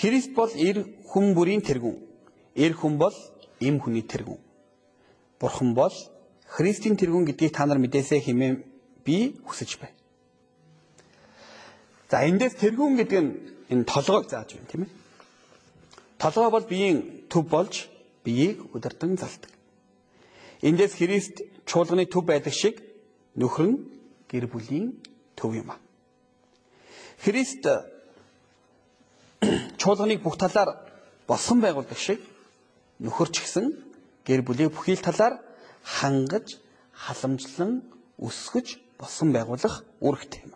Христ 0.01 0.33
бол 0.37 0.53
эр 0.53 0.85
хүн 1.09 1.33
бүрийн 1.35 1.65
тэргүүн. 1.65 1.97
Эр 2.55 2.73
хүн 2.77 2.99
бол 3.01 3.17
эм 3.61 3.81
хүний 3.81 4.05
тэргүүн. 4.05 4.41
Бурхан 5.41 5.75
бол 5.75 5.95
Христийн 6.45 6.97
тэргүүн 7.01 7.25
гэдгийг 7.33 7.53
та 7.57 7.65
нар 7.65 7.79
мэдээсэй 7.79 8.21
хэмээн 8.21 8.65
би 9.05 9.41
хүсэж 9.47 9.81
байна. 9.81 9.97
За 12.11 12.27
эндээс 12.29 12.61
тэргүүн 12.61 12.97
гэдэг 13.01 13.21
нь 13.25 13.31
энэ 13.73 13.85
толгойг 13.89 14.29
зааж 14.29 14.53
байна 14.53 14.69
тийм 14.69 14.83
ээ. 14.85 14.93
Толгой 16.19 16.51
бол 16.51 16.67
биеийн 16.69 17.25
төв 17.33 17.49
болж 17.49 17.89
биеийг 18.25 18.75
удирдан 18.75 19.17
залдаг. 19.17 19.49
Эндээс 20.61 20.99
Христ 21.01 21.41
чуулганы 21.65 22.05
төв 22.05 22.25
байдаг 22.29 22.53
шиг 22.53 22.83
нөхөр 23.39 23.67
нь 23.71 23.79
гэр 24.29 24.45
бүлийн 24.51 25.01
төв 25.39 25.55
юм 25.57 25.71
а. 25.71 25.79
Христ 27.21 27.65
чуулганыг 29.81 30.23
бүх 30.25 30.37
талаар 30.41 30.77
босгон 31.29 31.61
байгуулдаг 31.61 31.99
шиг 31.99 32.21
нөхөр 33.01 33.29
ч 33.29 33.45
гэсэн 33.45 33.67
гэр 34.25 34.41
бүлийг 34.45 34.73
бүхий 34.73 34.97
л 34.97 35.05
талаар 35.05 35.41
хангаж, 35.85 36.61
халамжлан 36.93 37.85
өсгөж 38.21 38.81
босгон 39.01 39.33
байгуулах 39.33 39.85
үүрэгтэй 40.01 40.41
юм. 40.49 40.53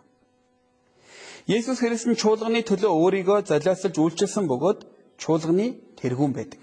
Есүс 1.45 1.81
Христ 1.81 2.09
нь 2.09 2.17
чуулганы 2.17 2.65
төлөө 2.65 2.89
өөрийгөө 2.89 3.39
золиослж 3.49 3.95
үйлчилсэн 4.01 4.45
бөгөөд 4.49 4.79
чуулганы 5.21 5.77
тэргүүн 6.01 6.33
байдаг. 6.33 6.61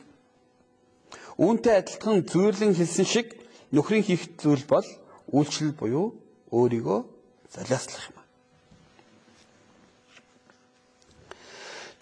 Үүнтэй 1.39 1.79
адилхан 1.79 2.27
зүйрлэн 2.27 2.75
хэлсэн 2.75 3.07
шиг 3.07 3.39
нөхрийн 3.71 4.03
хийх 4.03 4.35
зүйл 4.43 4.67
бол 4.67 4.87
үйлчлэл 5.31 5.79
буюу 5.79 6.07
өөрийгөө 6.51 6.99
золиослох 7.55 8.05
юм. 8.11 8.22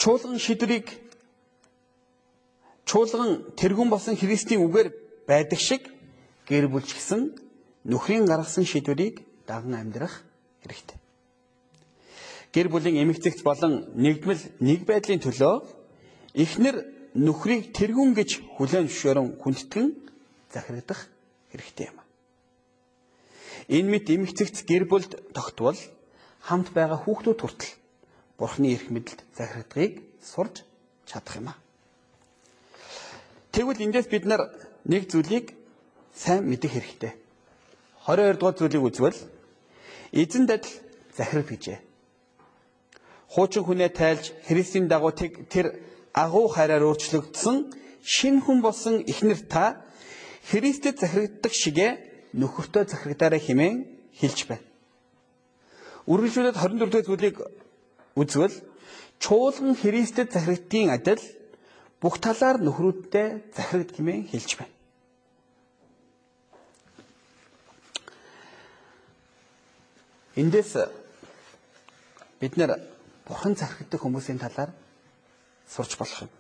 Чуулган 0.00 0.38
шидрийг 0.40 0.86
чуулган 2.88 3.30
тэргүүн 3.60 3.92
болсон 3.92 4.16
Христийн 4.16 4.64
үгээр 4.64 4.88
байдаг 5.28 5.60
шиг 5.60 5.82
гэр 6.48 6.72
бүлч 6.72 6.96
гэсэн 6.96 7.20
нөхрийн 7.84 8.24
гаргасан 8.24 8.64
шийдвэрийг 8.64 9.20
даган 9.46 9.76
амьдрах 9.76 10.24
хэрэгтэй 10.64 11.00
гэр 12.52 12.68
бүлийн 12.68 12.98
эмэгтэйгч 13.06 13.42
болон 13.46 13.86
нэгдмэл 13.94 14.42
нэг 14.58 14.82
байдлын 14.82 15.22
төлөө 15.22 15.54
эхнэр 16.34 16.76
нөхрийг 17.14 17.70
тэргүүн 17.70 18.14
гэж 18.18 18.30
хүлээн 18.58 18.90
зөвшөөрөн 18.90 19.38
хүндэтгэн 19.38 19.86
захирагдах 20.50 21.06
хэрэгтэй 21.54 21.86
юм. 21.94 21.98
Энэ 23.70 23.90
мэт 23.90 24.06
эмэгтэйгч 24.10 24.66
гэр 24.66 24.84
бүлд 24.90 25.14
тогтвол 25.30 25.78
хамт 26.42 26.74
байгаа 26.74 26.98
хүүхдүүд 26.98 27.38
хүртэл 27.38 27.72
Бурхны 28.40 28.72
эрх 28.72 28.88
мэдэлд 28.88 29.20
захирагдахыг 29.36 30.00
сурж 30.24 30.64
чадах 31.04 31.36
юм. 31.36 31.52
Тэгвэл 33.52 33.84
эндээс 33.84 34.08
бид 34.08 34.24
нар 34.24 34.48
нэг 34.88 35.12
зүйлийг 35.12 35.52
сайн 36.16 36.48
мэдэх 36.48 36.72
хэрэгтэй. 36.72 37.12
22 38.08 38.40
дугаар 38.40 38.56
зүйлийг 38.56 38.82
үзвэл 38.88 39.20
эзэн 40.16 40.48
дадал 40.48 40.72
захирал 41.12 41.44
гэжээ 41.44 41.90
хуучин 43.30 43.62
хүнээ 43.64 43.90
тайлж 43.94 44.34
Христийн 44.46 44.88
дагуу 44.90 45.14
тэр 45.14 45.78
агуу 46.12 46.48
хайраар 46.50 46.82
өөрчлөгдсөн 46.82 47.70
шин 48.02 48.42
хүн 48.42 48.58
болсон 48.60 48.98
ихнэр 49.06 49.38
та 49.46 49.86
Христэд 50.50 50.98
захирагддаг 50.98 51.52
шигэ 51.54 51.88
нөхөртөө 52.34 52.90
захирагдаарай 52.90 53.38
хэмээн 53.38 53.76
хэлж 54.18 54.38
байна. 54.50 54.66
Үргэлжлүүлээд 56.10 56.58
24 56.58 56.90
дэх 56.90 57.06
зүйлийг 57.06 57.36
үзвэл 58.16 58.54
чуулган 59.20 59.76
Христэд 59.76 60.32
захирагддгийн 60.32 60.90
адил 60.90 61.20
бүх 62.00 62.18
талаар 62.18 62.56
нөхрүүдтэй 62.58 63.52
захирагд 63.52 63.96
хэмээн 63.96 64.28
хэлж 64.32 64.50
байна. 64.56 64.74
Эндээс 70.40 70.72
бид 72.40 72.56
нэр 72.56 72.80
бурхан 73.28 73.54
захирагддаг 73.54 74.00
хүмүүсийн 74.00 74.40
талаар 74.40 74.72
сурч 75.68 75.94
болох 76.00 76.24
юм. 76.24 76.30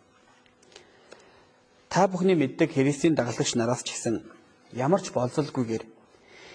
Та 1.92 2.06
бүхний 2.08 2.34
мэддэг 2.34 2.72
Христийн 2.72 3.14
дагалдагч 3.14 3.54
нараас 3.54 3.84
ч 3.84 3.92
гэсэн 3.92 4.24
ямар 4.72 5.02
ч 5.04 5.12
болзолгүйгээр 5.12 5.84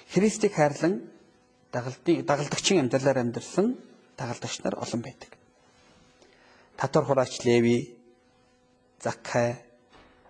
Христийг 0.10 0.58
хайрлан 0.58 1.06
дагалдын 1.72 2.26
дагалдагчийн 2.26 2.82
амьдралаар 2.82 3.22
амьдарсан 3.22 3.78
дагалдагч 4.18 4.64
нар 4.64 4.76
олон 4.80 5.02
байдаг. 5.02 5.32
Татвар 6.78 7.06
хураач 7.06 7.44
Леви, 7.46 7.98
Закхай, 9.02 9.56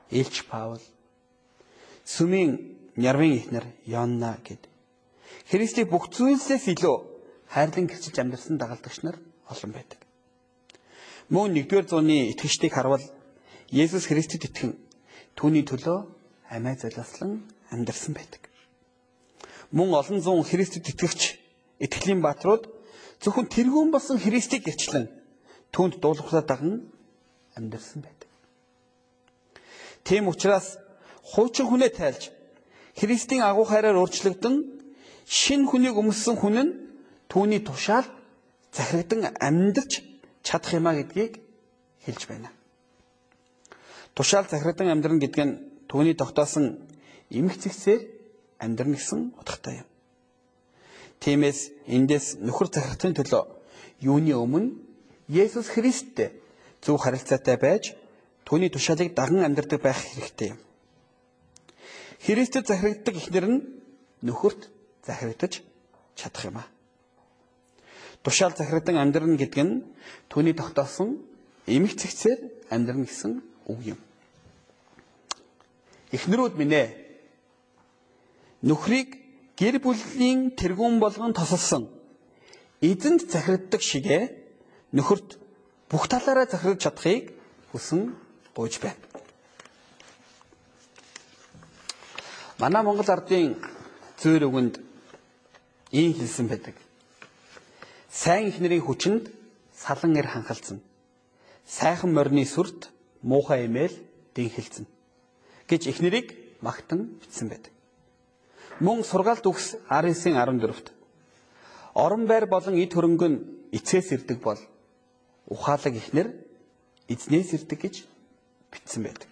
Илч 0.09 0.43
Паул, 0.45 0.81
Сүмийн 2.05 2.77
Нярвын 2.95 3.33
ихнэр 3.37 3.65
Йонна 3.85 4.37
гэд 4.45 4.67
Христийг 5.49 5.89
бүх 5.89 6.09
зүйлсээс 6.13 6.69
илүү 6.73 6.97
хайрлан 7.49 7.87
гэрчилж 7.89 8.17
амьдарсан 8.19 8.57
дагалдагч 8.57 9.01
нар 9.03 9.17
олон 9.49 9.71
байдаг. 9.73 9.99
Мөн 11.29 11.57
1-р 11.57 11.85
зууны 11.89 12.31
итгэжтийг 12.31 12.73
харвал 12.73 13.01
Есүс 13.69 14.05
Христэд 14.05 14.45
итгэн 14.47 14.77
түүний 15.35 15.65
төлөө 15.65 16.05
амиа 16.53 16.77
золиослон 16.77 17.43
амьдарсан 17.73 18.13
байдаг. 18.13 18.41
Мөн 19.73 19.97
олон 19.97 20.21
зуун 20.21 20.45
Христэд 20.45 20.85
итгэгч 20.87 21.41
итгэлийн 21.81 22.21
бааtruуд 22.21 22.69
зөвхөн 23.23 23.47
тэргүүн 23.51 23.89
болсон 23.91 24.17
Христийг 24.19 24.63
гэрчлэн 24.65 25.05
түүнд 25.73 25.99
дуулууртаа 26.01 26.43
даган 26.43 26.87
амьдарсан 27.57 28.01
байдаг. 28.03 28.29
Тийм 30.03 30.27
учраас 30.27 30.77
хуучин 31.23 31.67
хүнээ 31.67 31.91
тайлж 31.95 32.31
Христийн 32.95 33.43
агуу 33.43 33.65
хайраар 33.67 33.99
өөрчлөгдөн 33.99 34.55
шин 35.25 35.67
хүнийг 35.67 35.95
өмссөн 35.99 36.35
хүн 36.39 36.55
нь 36.63 36.75
түүний 37.31 37.59
тушаал 37.65 38.07
захирагдан 38.71 39.35
амьдарч 39.47 39.91
чадах 40.45 40.71
юмаа 40.79 40.95
гэдгийг 40.95 41.41
хэлж 42.05 42.21
байна. 42.29 42.49
Тушаал 44.15 44.47
захирагдан 44.47 44.93
амьдран 44.93 45.19
гэдэг 45.19 45.43
нь 45.43 45.59
түүний 45.89 46.15
тогтоосон 46.15 46.79
эмх 47.33 47.57
зэгсээр 47.59 48.01
амьдрна 48.63 48.95
гэсэн 48.95 49.33
утгатай 49.39 49.83
юм. 49.83 49.89
Тиймээс 51.19 51.59
эндээс 51.87 52.41
нөхөр 52.41 52.69
захирагчийн 52.69 53.15
төлөө 53.17 53.43
юуны 54.01 54.35
өмнө 54.35 54.75
Есүс 55.29 55.73
Христтэй 55.73 56.29
зөв 56.81 57.01
харилцаатай 57.01 57.57
байж 57.57 57.95
түүний 58.45 58.69
тушаалыг 58.69 59.15
даган 59.17 59.41
амьдардаг 59.41 59.81
байх 59.81 59.97
хэрэгтэй 59.97 60.53
юм. 60.53 60.59
Христэд 62.21 62.67
захирагддаг 62.69 63.15
ихнэр 63.17 63.45
нь 63.49 63.59
нөхөрт 64.21 64.69
захирагдаж 65.05 65.65
чадах 66.13 66.45
юм 66.45 66.57
аа. 66.61 66.67
Тушаал 68.21 68.53
захирагдан 68.53 68.97
амьдрна 69.01 69.37
гэдэг 69.37 69.63
нь 69.65 69.83
түүний 70.29 70.53
тогтоосон 70.53 71.21
эмх 71.65 71.97
цэгцээр 71.97 72.69
амьдрна 72.69 73.05
гэсэн 73.05 73.41
үг 73.65 73.97
юм. 73.97 73.99
Эхнэрүүд 76.13 76.53
минь 76.57 76.73
ээ 76.73 76.87
нөхрийг 78.61 79.24
гэр 79.59 79.79
бүлийн 79.79 80.51
тэргуун 80.59 80.99
болгон 80.99 81.33
тосолсон 81.33 81.87
эзэнт 82.81 83.31
захирагддаг 83.31 83.81
шигэ 83.81 84.19
нөхөрт 84.91 85.39
бүх 85.89 86.07
талаараа 86.11 86.47
захирч 86.49 86.83
чадахыг 86.83 87.31
хүсэн 87.71 88.15
гуйж 88.55 88.79
байна. 88.83 88.99
Манай 92.59 92.83
Монгол 92.83 93.09
ардын 93.11 93.59
зөөр 94.19 94.47
өгөнд 94.47 94.75
ийм 95.91 96.11
хэлсэн 96.15 96.47
байдаг. 96.47 96.75
Сайн 98.11 98.47
ихнэрийн 98.47 98.83
хүчинд 98.83 99.27
салан 99.75 100.15
эр 100.15 100.27
ханхалцсан. 100.27 100.79
Сайхан 101.67 102.11
морины 102.15 102.45
сүрт 102.47 102.91
муухай 103.21 103.67
имэйл 103.67 103.95
дэнхэлцэн 104.35 104.87
гэж 105.67 105.81
ихнэрийг 105.91 106.27
магтан 106.61 107.19
бичсэн 107.19 107.51
байдаг. 107.51 107.74
Мөн 108.79 109.03
сургаалт 109.07 109.45
үгс 109.47 109.77
19-14-т 109.87 110.91
орон 111.95 112.27
байр 112.27 112.43
болон 112.43 112.75
эд 112.75 112.91
хөрөнгө 112.91 113.27
нь 113.31 113.39
эцээс 113.71 114.11
ирдэг 114.11 114.43
бол 114.43 114.59
ухаалаг 115.47 115.95
ихнэр 115.95 116.27
эзнээс 117.07 117.55
ирдэг 117.55 117.79
гэж 117.79 117.95
бичсэн 118.71 119.07
байдаг. 119.07 119.31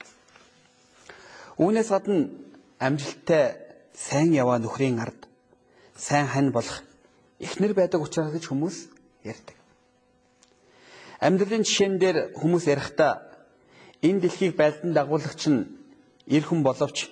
Үүнээс 1.59 1.89
гадна 1.91 2.31
амжилттай 2.79 3.59
сайн 3.91 4.31
яваа 4.31 4.63
нөхрийн 4.63 5.03
ард 5.03 5.27
сайн 5.91 6.31
хань 6.31 6.55
болох 6.55 6.79
ихнэр 7.43 7.75
байдаг 7.75 7.99
учраас 7.99 8.31
гэж 8.31 8.47
хүмүүс 8.47 8.87
ярьдаг. 9.27 9.57
Амьдралын 11.19 11.67
жишээн 11.67 11.99
дээр 11.99 12.17
хүмүүс 12.39 12.63
ярихдаа 12.71 13.27
энэ 13.99 14.23
дэлхийг 14.23 14.55
байлдан 14.55 14.95
дагуулагч 14.95 15.51
нь 15.51 15.67
эр 16.31 16.43
хүн 16.47 16.63
боловч 16.63 17.11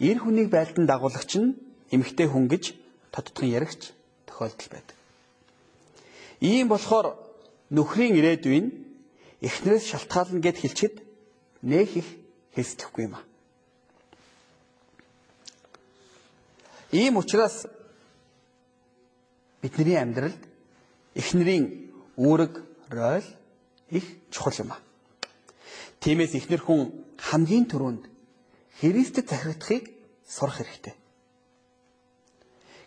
эр 0.00 0.18
хүнийг 0.20 0.50
байлдан 0.50 0.86
дагуулагч 0.86 1.32
нь 1.40 1.56
эмэгтэй 1.90 2.28
хүн 2.28 2.48
гэж 2.48 2.74
тодтгон 3.12 3.48
яригч 3.48 3.92
тохиолдол 4.26 4.68
байдаг. 4.72 4.96
Ийм 6.40 6.68
болохоор 6.68 7.16
нөхрийн 7.70 8.16
ирээдүйн 8.20 8.66
эхнэрээс 9.40 9.84
шалтгаална 9.88 10.40
гэд 10.40 10.56
хэлчихэд 10.60 10.96
нэх 11.62 11.96
их 11.96 12.08
хэсдэхгүй 12.54 13.04
юм 13.08 13.14
а. 13.16 13.22
Ийм 16.92 17.16
учраас 17.16 17.66
бидний 19.62 19.96
амьдралд 19.96 20.42
эхнэрийн 21.14 21.90
үүрэг 22.16 22.52
роль 22.90 23.28
их 23.90 24.04
чухал 24.30 24.54
юм 24.60 24.70
а. 24.72 24.78
Тиймээс 26.00 26.36
эхнэр 26.36 26.60
хүн 26.60 26.92
хамгийн 27.16 27.64
түрүүнд 27.66 28.04
Христэд 28.80 29.28
захирагдахыг 29.28 29.84
сурах 30.28 30.60
хэрэгтэй. 30.60 30.94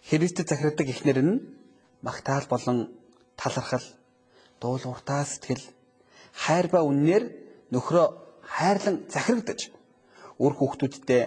Христэд 0.05 0.47
захирагддаг 0.49 0.87
эхнэр 0.89 1.19
нь 1.25 1.41
магтаал 2.05 2.45
болон 2.45 2.93
талархал 3.35 3.85
дуулууртаа 4.61 5.25
сэтгэл 5.25 5.65
хайр 6.33 6.67
ба 6.69 6.85
үннээр 6.85 7.23
нөхрөө 7.73 8.07
хайрлан 8.45 9.09
захирагдаж 9.09 9.73
үр 10.37 10.53
хүүхдүүдтэй 10.53 11.21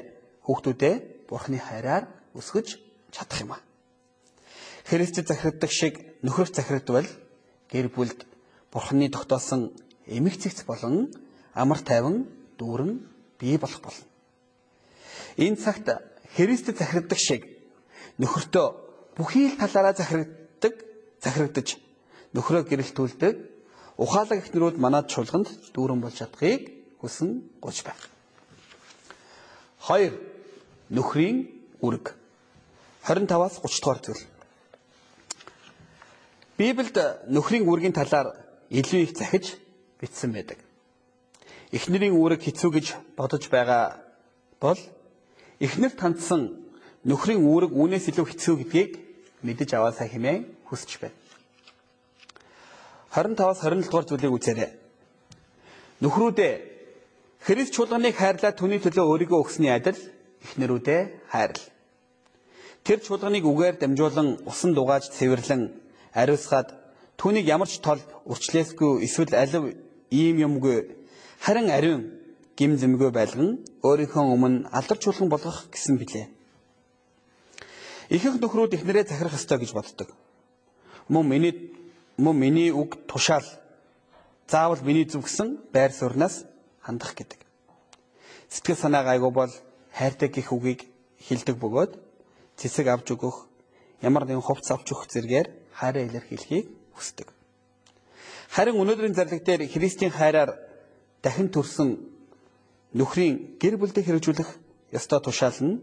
хүүхдүүдээ 0.47 0.95
бурхны 1.27 1.59
хайраар 1.59 2.07
өсгөж 2.39 2.79
чадах 3.11 3.41
юм 3.43 3.53
а. 3.55 3.59
Христэд 4.87 5.27
захирагддаг 5.27 5.71
шиг 5.75 5.95
нөхөр 6.23 6.49
захирагдвал 6.55 7.11
гэр 7.67 7.87
бүлд 7.91 8.27
бурхны 8.71 9.11
тогтоосон 9.11 9.75
эмх 10.07 10.39
цэгц 10.39 10.63
болон 10.71 11.11
амар 11.51 11.81
тайван 11.83 12.31
дүүрэн 12.59 12.93
бий 13.39 13.59
болох 13.59 13.83
болно. 13.83 14.12
Энэ 15.37 15.57
цагт 15.57 15.89
Христэд 16.37 16.79
захирагддаг 16.79 17.19
шиг 17.19 17.43
нөхөртөө 18.19 18.67
бүхий 19.17 19.49
л 19.53 19.57
талаараа 19.61 19.97
захирагддаг 19.97 20.75
захирагдаж 21.21 21.77
нөхрөө 22.33 22.63
гэрэлтүүлдэг 22.69 23.35
ухаалаг 23.97 24.39
ихнэрүүд 24.41 24.77
манад 24.81 25.09
чуулганд 25.13 25.49
дүүрэн 25.77 26.01
болж 26.01 26.17
чадахыг 26.17 26.73
хүсэн 27.01 27.61
гуйж 27.61 27.85
байна. 27.85 28.05
2. 29.85 30.17
Нөхрийн 30.93 31.49
үрг 31.83 32.15
25-аас 33.05 33.59
30 33.61 33.81
дугаар 33.83 34.01
зүйл. 34.01 34.25
Библиэд 36.57 37.27
нөхрийн 37.29 37.67
үргийн 37.67 37.97
талаар 37.97 38.37
илүү 38.71 39.01
их 39.03 39.13
захиж 39.19 39.59
бичсэн 40.01 40.33
байдаг. 40.33 40.59
Эхнэрийн 41.73 42.15
үүрэг 42.15 42.45
хэцүү 42.45 42.71
гэж 42.71 42.87
бодож 43.17 43.49
байгаа 43.51 43.99
бол 44.61 44.79
эхнэр 45.61 45.93
тандсан 45.93 46.57
нөхрийн 47.05 47.43
үүрэг 47.43 47.73
үүнээс 47.75 48.09
илүү 48.15 48.27
хэцүү 48.31 48.55
гэдгийг 48.63 48.91
мэдэж 49.43 49.71
аваасаа 49.75 50.07
хэмээн 50.09 50.47
хүсэж 50.71 50.91
байна. 51.03 51.17
25-аас 53.13 53.61
27 53.61 53.91
дугаар 53.91 54.07
зүйлийг 54.09 54.33
үзээрэй. 54.33 54.71
Нөхрүүдээ 56.01 56.53
Христ 57.43 57.75
чуулганыг 57.75 58.15
хайрлаад 58.15 58.55
түүний 58.55 58.79
төлөө 58.79 59.03
өөрийгөө 59.03 59.43
өгсөний 59.43 59.75
адил 59.75 59.99
эхнэрүүдээ 60.47 61.01
хайрл. 61.35 61.63
Тэр 62.87 62.99
чуулганыг 63.03 63.43
үгээр 63.43 63.77
дамжуулан 63.83 64.47
усан 64.47 64.79
дугааж 64.79 65.11
цэвэрлэн 65.11 65.75
ариусгаад 66.15 66.71
түүнийг 67.19 67.47
ямар 67.51 67.67
ч 67.67 67.83
тол 67.83 67.99
өрчлөөсгүй 68.31 69.03
эсвэл 69.07 69.35
алив 69.35 69.75
ийм 70.15 70.39
юмгүй 70.39 71.03
харин 71.43 71.71
ариун 71.71 72.22
гим 72.63 72.79
зэмгүй 72.79 73.11
байлган 73.11 73.59
өөрийнхөө 73.83 74.23
өмнө 74.23 74.71
алдарч 74.71 75.03
чуулган 75.03 75.29
болгох 75.35 75.67
гэсэн 75.75 75.99
билээ. 75.99 76.27
Ихэнх 78.15 78.39
нөхрүүд 78.39 78.79
эхнэрээ 78.79 79.11
захирах 79.11 79.35
ёстой 79.35 79.59
гэж 79.59 79.75
боддог. 79.75 80.15
Мөн 81.11 81.27
миний 81.27 81.55
мөн 82.23 82.39
миний 82.39 82.71
үг 82.71 83.03
тушаал 83.11 83.43
заавал 84.47 84.79
миний 84.87 85.11
зүг 85.11 85.27
гэсэн 85.27 85.59
байр 85.75 85.91
сууриас 85.91 86.47
хандах 86.79 87.19
гэдэг. 87.19 87.43
Сэтгэл 88.47 88.79
санаа 88.79 89.03
гайгүй 89.11 89.33
бол 89.35 89.51
хайртай 89.91 90.31
гих 90.31 90.55
үгийг 90.55 90.87
хилдэг 91.19 91.59
бөгөөд 91.59 91.99
цэцэг 92.63 92.87
авч 92.95 93.11
өгөх, 93.11 93.51
ямар 94.07 94.23
нэгэн 94.23 94.45
хувцс 94.45 94.71
авч 94.71 94.87
өгөх 94.95 95.11
зэргээр 95.11 95.49
хайраа 95.75 96.07
илэрхийлэхийг 96.07 96.71
хүсдэг. 96.95 97.27
Харин 98.55 98.79
өнөөдрийн 98.79 99.19
зарлиг 99.19 99.43
дээр 99.43 99.67
Христийн 99.67 100.15
хайраар 100.15 100.55
дахин 101.25 101.49
төрсөн 101.49 102.12
нөхрийн 102.95 103.57
гэр 103.61 103.77
бүлдээ 103.81 104.05
хэрэгжүүлэх 104.05 104.51
ёстой 104.93 105.21
тушаал 105.25 105.59
нь 105.61 105.81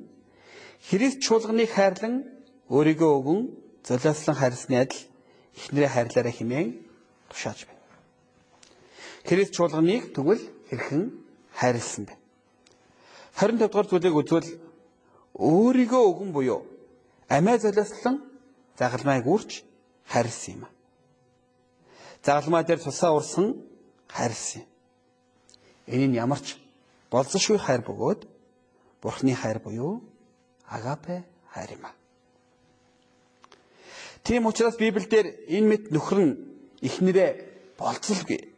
Христ 0.88 1.20
чуулганыг 1.26 1.70
хайрлан 1.76 2.24
өөрийгөө 2.72 3.12
өгөн 3.20 3.40
золиослон 3.84 4.36
хайрласны 4.40 4.76
адил 4.80 5.02
эхнэрээ 5.58 5.92
хайрлаарай 5.92 6.34
хэмээн 6.36 6.70
тушааж 7.30 7.60
байна. 7.68 7.84
Христ 9.28 9.52
чуулганыг 9.54 10.16
тэгвэл 10.16 10.44
хэрхэн 10.70 11.04
хайрлсан 11.60 12.04
бэ? 12.08 12.14
25 13.36 13.68
дугаар 13.68 13.88
зүйлийг 13.92 14.16
үзвэл 14.16 14.50
өөрийгөө 15.36 16.04
өгөн 16.12 16.32
буюу 16.32 16.62
амиа 17.28 17.58
золиослон 17.60 18.24
загалмайг 18.80 19.26
үрч 19.28 19.64
хайрлсан 20.08 20.54
юм. 20.56 20.64
Загалмай 22.24 22.64
дээр 22.64 22.80
тусаа 22.80 23.12
урсан 23.20 23.60
хайрлсан 24.08 24.64
юм. 24.64 24.68
Энэ 25.94 26.08
нь 26.08 26.20
ямар 26.24 26.40
ч 27.10 27.12
болзошгүй 27.12 27.58
хайр 27.58 27.82
бөгөөд 27.82 28.28
Бурхны 29.02 29.34
хайр 29.34 29.60
буюу 29.60 30.04
агапе 30.68 31.24
хайр 31.54 31.72
юм 31.74 31.86
а. 31.86 31.92
Тийм 34.24 34.46
учраас 34.46 34.78
Библиэлд 34.78 35.14
энэ 35.48 35.68
мэт 35.68 35.84
нөхөр 35.92 36.20
нь 36.22 36.38
эхнэрээ 36.82 37.32
болцолгүй 37.78 38.54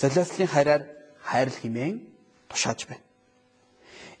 золиослын 0.00 0.48
хайраар 0.48 0.82
хайрлах 1.20 1.60
хэмээн 1.60 2.00
тушааж 2.48 2.86
байна. 2.88 3.04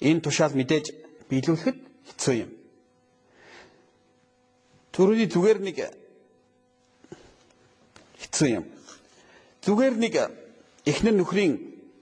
Энэ 0.00 0.20
тушаал 0.20 0.52
мэдээж 0.52 0.92
биелүүлэхэд 1.30 1.78
хэцүү 2.08 2.34
юм. 2.44 2.50
Төрөний 4.92 5.28
зүгээр 5.30 5.58
нэг 5.64 5.76
хэцүү 8.20 8.48
юм. 8.60 8.64
Зүгээр 9.64 9.94
нэг 9.96 10.14
эхнэр 10.84 11.14
нөхрийн 11.16 11.54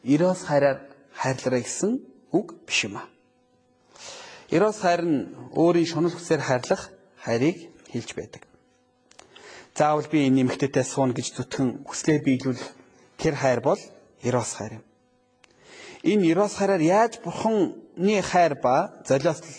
Ирос 0.02 0.42
хайраар 0.42 0.91
хайрлараа 1.16 1.62
гэсэн 1.62 2.00
үг 2.32 2.66
биш 2.66 2.84
юм 2.84 2.96
аа. 2.96 3.06
Ирос 4.52 4.84
хайр 4.84 5.02
нь 5.04 5.32
өөрийн 5.56 5.88
шунал 5.88 6.12
хүсээр 6.12 6.42
хайрлах 6.44 6.92
хайрыг 7.24 7.72
хэлж 7.92 8.10
байдаг. 8.16 8.42
Заавал 9.72 10.04
би 10.12 10.28
энэ 10.28 10.44
нэмэгтэйтэй 10.44 10.84
суун 10.84 11.16
гэж 11.16 11.32
зүтгэн 11.32 11.88
хүслээ 11.88 12.18
биелүүлэх 12.20 12.68
тэр 13.16 13.34
хайр 13.40 13.60
бол 13.64 13.80
Ирос 14.20 14.52
хайр 14.60 14.72
юм. 14.80 14.84
Энэ 16.04 16.26
Ирос 16.36 16.60
хайраар 16.60 16.84
яаж 16.84 17.24
бурханы 17.24 18.20
хайр 18.20 18.60
ба 18.60 18.92
золиослол 19.08 19.56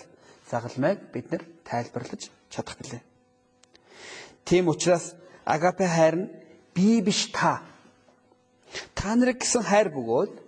загалмайг 0.51 1.09
бид 1.09 1.31
нар 1.31 1.43
тайлбарлаж 1.65 2.29
чадах 2.53 2.77
гэлээ. 2.77 3.01
Тийм 4.45 4.69
учраас 4.69 5.15
агапе 5.45 5.87
хайр 5.87 6.15
нь 6.15 6.31
би 6.75 7.01
биш 7.01 7.31
та. 7.33 7.63
Та 8.93 9.15
нарыг 9.15 9.41
гэсэн 9.41 9.63
хайр 9.63 9.89
бөгөөд 9.89 10.42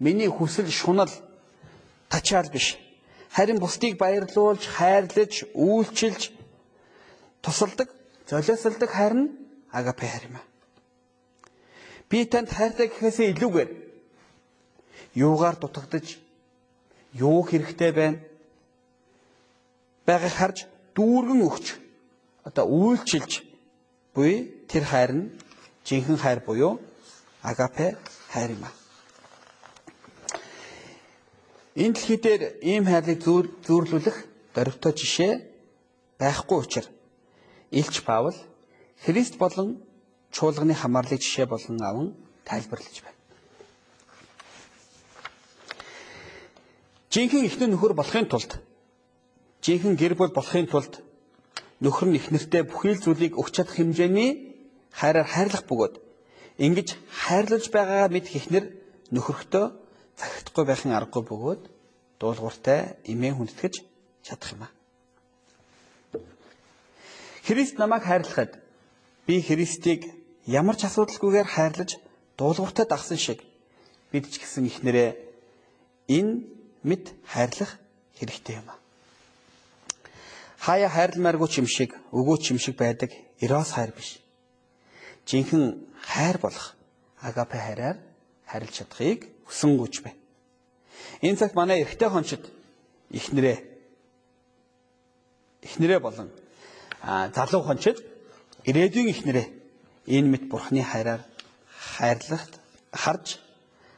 Миний 0.00 0.28
хүсэл 0.28 0.68
шунал 0.70 1.10
тачаал 2.08 2.48
биш. 2.50 2.78
Харин 3.30 3.58
бусдыг 3.60 3.96
баярлуулж, 3.96 4.66
хайрлаж, 4.66 5.44
үйлчилж 5.54 6.32
тусалдаг, 7.44 7.88
золиослдог 8.26 8.90
хайр 8.90 9.14
нь 9.14 9.30
агапе 9.70 10.06
хайр 10.08 10.24
юм. 10.28 10.36
Би 12.08 12.24
танд 12.26 12.50
хайртай 12.50 12.88
гэхээсээ 12.88 13.30
илүүгээр 13.36 13.70
юугаар 15.14 15.56
дутагдж, 15.60 16.18
юу 17.14 17.44
хэрэгтэй 17.46 17.92
байна 17.92 18.18
байгааг 20.10 20.34
харж 20.34 20.58
дүүргэн 20.96 21.40
өгч 21.46 21.66
одоо 22.48 22.66
үйлчилж 22.66 23.32
буй 24.14 24.32
тэр 24.70 24.84
хайр 24.90 25.12
нь 25.14 25.30
жинхэнэ 25.86 26.22
хайр 26.24 26.40
буюу 26.46 26.80
агапе 27.42 27.96
хайр 28.32 28.50
юм. 28.58 28.79
Энэ 31.74 31.94
дэлхий 31.94 32.18
дээр 32.18 32.42
ийм 32.66 32.84
хайрлыг 32.84 33.22
зөөрлүүлэх 33.22 34.16
дөрвтэй 34.54 34.92
жишээ 34.92 35.32
байхгүй 36.18 36.58
учраас 36.58 36.90
Илч 37.70 38.02
Паул 38.02 38.34
Христ 39.04 39.38
болон 39.38 39.78
чуулганы 40.34 40.74
хамаарлыг 40.74 41.22
жишээ 41.22 41.46
болон 41.46 41.78
аван 41.78 42.08
тайлбарлаж 42.44 42.96
байна. 43.06 43.18
Жинхэнэ 47.10 47.46
ихнэр 47.46 47.70
нөхөр 47.70 47.94
болохын 47.94 48.26
тулд 48.26 48.58
жинхэнэ 49.62 49.94
гэр 49.94 50.14
бүл 50.18 50.34
болохын 50.34 50.66
тулд 50.66 51.02
нөхөр 51.78 52.08
нь 52.10 52.18
ихнэртэй 52.18 52.66
бүхий 52.66 52.98
л 52.98 53.02
зүйлийг 53.02 53.38
өгч 53.38 53.54
чадах 53.62 53.78
хэмжээний 53.78 54.30
хайраар 54.90 55.28
хайрлах 55.30 55.64
бөгөөд 55.70 55.94
ингэж 56.58 56.88
хайрлаж 57.08 57.64
байгаагаа 57.70 58.10
мэд 58.10 58.26
ихнэр 58.30 58.64
нөхөртөө 59.14 59.66
захихдахгүй 60.20 60.64
байхын 60.68 60.92
аргагүй 60.92 61.24
бөгөөд 61.24 61.62
дуулууртай 62.20 63.00
имээ 63.08 63.32
хүндэтгэж 63.34 63.74
чадах 64.26 64.52
юм 64.52 64.62
аа. 64.68 64.72
Христ 67.46 67.80
намайг 67.80 68.04
хайрлахад 68.04 68.60
би 69.26 69.40
Христийг 69.40 70.04
ямар 70.44 70.76
ч 70.76 70.84
асуудалгүйгээр 70.84 71.48
хайрлаж 71.48 71.96
дуулууртай 72.36 72.84
дагсан 72.84 73.16
шиг 73.16 73.40
бид 74.12 74.28
ч 74.28 74.36
гэсэн 74.44 74.68
ихнэрээ 74.68 75.16
энэ 76.12 76.44
мэд 76.84 77.04
хайрлах 77.24 77.80
хэрэгтэй 78.20 78.60
юм 78.60 78.68
аа. 78.68 78.78
Хаяа 80.60 80.92
хайрламааргүй 80.92 81.48
ч 81.48 81.64
юм 81.64 81.68
шиг, 81.68 81.96
өгөө 82.12 82.36
ч 82.44 82.52
юм 82.52 82.60
шиг 82.60 82.76
байдаг 82.76 83.16
эрос 83.40 83.72
хайр 83.72 83.96
биш. 83.96 84.20
Жинхэнэ 85.24 85.80
хайр 86.04 86.36
болох 86.36 86.76
агапе 87.24 87.56
хайраар 87.56 87.96
харилж 88.44 88.84
чадахыг 88.84 89.24
хүсэнгүйч 89.50 89.94
байна. 90.06 90.18
Энэ 91.26 91.36
цагт 91.36 91.54
манай 91.58 91.82
эрэгтэй 91.82 92.08
хончид 92.08 92.46
ихнэрээ 93.10 93.58
ихнэрээ 95.66 96.00
болон 96.00 96.30
залуу 97.34 97.62
хончид 97.66 97.98
ирээдүйн 98.64 99.10
ихнэрээ 99.10 99.46
энэ 100.06 100.28
мэт 100.30 100.44
бурхны 100.48 100.82
хайраар 100.86 101.22
хайрлахт 101.98 102.62
харж 102.94 103.42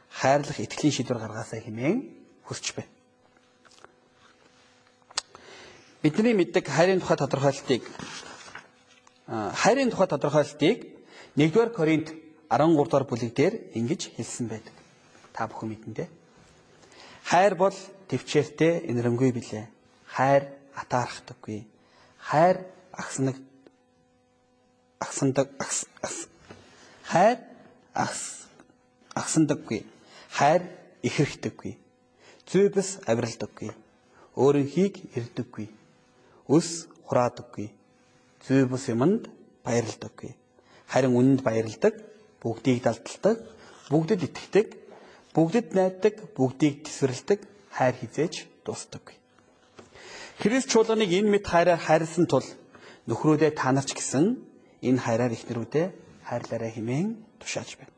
хайрлах 0.09 0.57
итгэлийн 0.59 0.93
шийдвэр 0.93 1.21
гаргаасаа 1.21 1.61
хэмээн 1.61 1.97
хүсч 2.47 2.73
байна. 2.75 2.91
Бидний 6.03 6.33
мэддэг 6.35 6.67
хайрын 6.67 6.99
тухай 6.99 7.17
тодорхойлолтыг 7.17 7.83
хайрын 9.27 9.89
тухай 9.89 10.07
тодорхойлолтыг 10.07 10.77
1-р 11.39 11.69
Коринт 11.71 12.11
13 12.51 12.75
дугаар 12.75 13.05
бүлэг 13.07 13.31
дээр 13.33 13.53
ингэж 13.73 14.11
хэлсэн 14.17 14.47
байдаг. 14.51 14.82
Та 15.33 15.47
бүхэн 15.49 15.69
мэднэ 15.69 15.93
дээ. 15.93 16.09
Хайр 17.25 17.53
бол 17.57 17.75
төвчээртэй 18.07 18.85
инэрэмгүй 18.89 19.31
билээ. 19.33 19.65
Хайр 20.05 20.47
атаархдаггүй. 20.77 21.65
Хайр 22.17 22.61
агснаг 22.93 23.37
агсандаг 25.01 25.49
хайр 27.03 27.37
агс 27.93 28.47
агсандаггүй. 29.13 29.85
Хайр 30.29 30.61
ихэрхдэггүй. 31.03 31.77
Зүйбэс 32.49 33.03
авиралдаггүй. 33.05 33.69
Өөрөнхийг 34.33 34.95
ирдэггүй. 35.13 35.67
Өс 36.49 36.87
хураадаггүй. 37.05 37.69
Зүйбэс 38.47 38.89
юмд 38.93 39.29
баярлдаггүй. 39.63 40.33
Харин 40.89 41.13
үнэнд 41.13 41.41
баярладаг, 41.45 42.01
бүгдийг 42.41 42.83
далдалдаг, 42.83 43.37
бүгдэд 43.89 44.25
итгэдэг, 44.27 44.67
бүгдэд 45.33 45.73
найддаг, 45.73 46.15
бүгдийг 46.37 46.85
тесвэрлэдэг, 46.85 47.39
хайр 47.73 47.95
хизээж 47.97 48.45
дуустдаггүй. 48.65 49.17
Христ 50.39 50.69
чуулганыг 50.69 51.09
энэ 51.09 51.29
мэд 51.29 51.45
хайраар 51.49 51.81
хайрлсан 51.81 52.25
тул 52.29 52.45
нөхрөөдөө 53.09 53.51
та 53.57 53.73
нар 53.73 53.85
ч 53.85 53.97
гэсэн 53.97 54.37
энэ 54.81 54.99
хайраар 55.01 55.33
ихнэрүүдээ 55.33 55.87
хайрлаарай 56.29 56.71
хэмээн 56.73 57.07
тушааж 57.41 57.69
байна. 57.77 57.93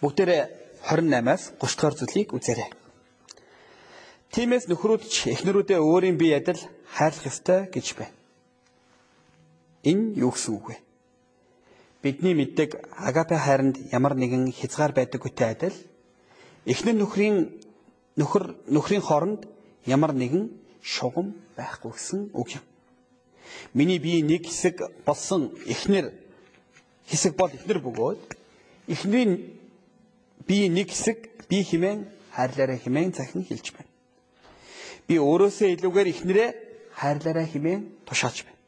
Бүгдээрээ 0.00 0.42
28-аас 0.86 1.42
30 1.60 1.80
дахь 1.80 1.98
зүйлийг 1.98 2.28
үзээрэй. 2.32 2.70
Тиймээс 4.32 4.70
нөхрүүд 4.70 5.02
ч 5.10 5.34
эхнэрүүдээ 5.34 5.78
өөрийн 5.82 6.16
бие 6.16 6.38
адил 6.40 6.60
хайрлах 6.94 7.26
ёстой 7.28 7.68
гэж 7.68 7.86
байна. 7.98 8.14
Энэ 9.84 10.16
юу 10.24 10.32
гэсэн 10.32 10.54
үг 10.56 10.66
вэ? 10.72 10.76
Бидний 12.02 12.34
мэддэг 12.34 12.80
агапе 12.96 13.36
хайранд 13.36 13.76
ямар 13.92 14.14
нэгэн 14.16 14.52
хязгаар 14.52 14.92
байдаггүйтэй 14.92 15.48
адил 15.52 15.76
эхнэр 16.64 16.96
нөхрийн 16.96 17.36
нөхөр 18.16 18.44
нөхрийн 18.68 19.04
хооронд 19.04 19.44
ямар 19.86 20.12
нэгэн 20.12 20.48
шугам 20.82 21.36
байхгүй 21.56 21.92
гэсэн 21.92 22.30
үг 22.32 22.48
юм. 22.56 22.64
Миний 23.74 23.98
бие 23.98 24.22
нэг 24.22 24.48
хэсэг 24.48 25.04
болсон 25.04 25.52
эхнэр 25.66 26.12
хэсэг 27.06 27.36
бол 27.36 27.52
эхнэр 27.52 27.78
бөгөөд 27.84 28.22
эхнэрийн 28.88 29.32
би 30.48 30.68
нэг 30.68 30.88
хэсэг 30.88 31.48
би 31.48 31.62
химэн 31.64 32.08
хайрлаарай 32.32 32.78
химэн 32.78 33.12
захин 33.12 33.44
хэлж 33.44 33.76
байна. 33.76 33.90
Би 35.06 35.18
өөрөөсөө 35.18 35.68
илүүгээр 35.76 36.08
эхнэрээ 36.14 36.50
хайрлаарай 36.96 37.46
химэн 37.46 37.80
тушааж 38.06 38.44
байна. 38.46 38.59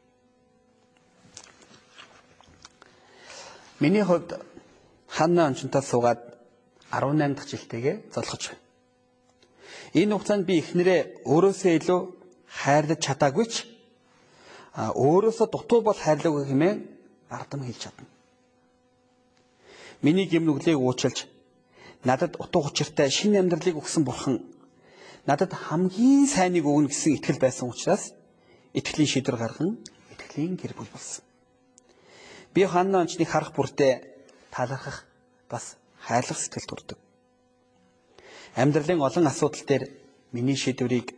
Миний 3.83 4.05
хувьд 4.09 4.29
Ханна 5.15 5.41
ончонтой 5.49 5.83
суугаад 5.83 6.21
18 6.89 7.35
дахь 7.35 7.49
жилтэйгээ 7.51 7.95
золгож 8.15 8.43
байна. 8.47 8.61
Энэ 9.99 10.13
хугацаанд 10.15 10.45
би 10.47 10.53
эхнэрээ 10.61 10.99
өөрөөсөө 11.31 11.71
илүү 11.79 11.99
хайрлаж 12.59 12.99
чадаагүй 13.05 13.45
ч 13.51 13.55
өөрөөсөө 15.03 15.47
дутуу 15.51 15.79
бол 15.83 15.99
хайрлаагүй 16.05 16.43
хэмээн 16.47 16.79
бардам 17.29 17.61
хэлж 17.67 17.79
чадна. 17.83 18.07
Миний 20.05 20.27
гимнүглийг 20.31 20.79
уучлж 20.79 21.27
надад 22.07 22.39
утга 22.39 22.63
учиртай 22.63 23.11
шинэ 23.11 23.37
амьдралыг 23.43 23.75
өгсөн 23.83 24.03
бурхан 24.07 24.39
надад 25.27 25.51
хамгийн 25.51 26.25
сайныг 26.31 26.63
өгнө 26.63 26.87
гэсэн 26.87 27.19
итгэл 27.19 27.43
байсан 27.43 27.67
учраас 27.67 28.15
итгэлийн 28.79 29.11
шийдвэр 29.11 29.37
гарган 29.43 29.69
итгэлийн 30.13 30.55
гэр 30.55 30.71
бүл 30.71 30.87
болсон. 30.87 31.32
Би 32.53 32.65
ханна 32.65 33.01
онцныг 33.01 33.29
харах 33.29 33.53
бүртээ 33.53 33.93
талархах 34.51 35.05
бас 35.49 35.77
хайрлах 36.05 36.39
сэтгэл 36.39 36.69
төрдөг. 36.69 36.97
Амьдралын 38.55 39.01
олон 39.01 39.27
асуудал 39.27 39.65
дээр 39.65 39.83
миний 40.31 40.55
шийдвэрийг 40.55 41.15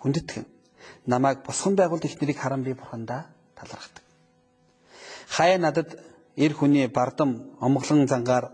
хүндэтгэн 0.00 0.46
намайг 1.06 1.44
босгон 1.44 1.76
байгуулт 1.76 2.04
ихнэрийг 2.04 2.38
харан 2.40 2.62
би 2.62 2.72
бурхандаа 2.72 3.26
талархдаг. 3.54 4.04
Хаяа 5.28 5.58
надад 5.58 6.00
эр 6.36 6.52
хүний 6.54 6.86
бардам 6.88 7.52
омглон 7.60 8.08
зангаар 8.08 8.52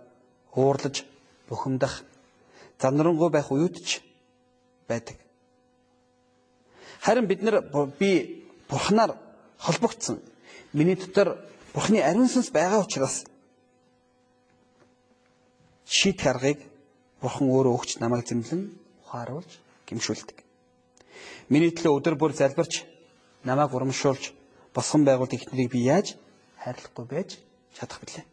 уурлаж 0.54 1.04
бухимдах 1.48 2.02
зандрангуй 2.80 3.30
байх 3.30 3.50
уюутч 3.50 4.02
байдаг. 4.88 5.16
Харин 7.00 7.26
бид 7.26 7.42
нар 7.42 7.62
би 7.98 8.46
бурхнаар 8.68 9.16
холбогдсон. 9.58 10.20
Миний 10.72 10.96
дотор 10.96 11.38
Бурхны 11.74 11.98
ариун 11.98 12.30
сүнс 12.30 12.54
байгаа 12.54 12.86
учраас 12.86 13.26
шийдэх 15.84 16.26
аргыг 16.30 16.58
Бурхан 17.18 17.50
өөрөө 17.50 17.74
өгч 17.74 17.90
намайг 17.98 18.30
зэмлэн 18.30 18.70
ухааруулж 19.02 19.50
гимшүүлдэг. 19.90 20.38
Миний 21.50 21.74
төлөө 21.74 21.98
өдөр 21.98 22.14
бүр 22.14 22.32
залбирч 22.32 22.86
намайг 23.42 23.74
урамшуулж 23.74 24.30
босгон 24.70 25.02
байгуулт 25.02 25.34
ихнэрийг 25.34 25.70
би 25.74 25.82
яаж 25.82 26.14
хайрлахгүй 26.62 27.06
байж 27.10 27.42
чадах 27.74 27.98
билээ. 28.00 28.24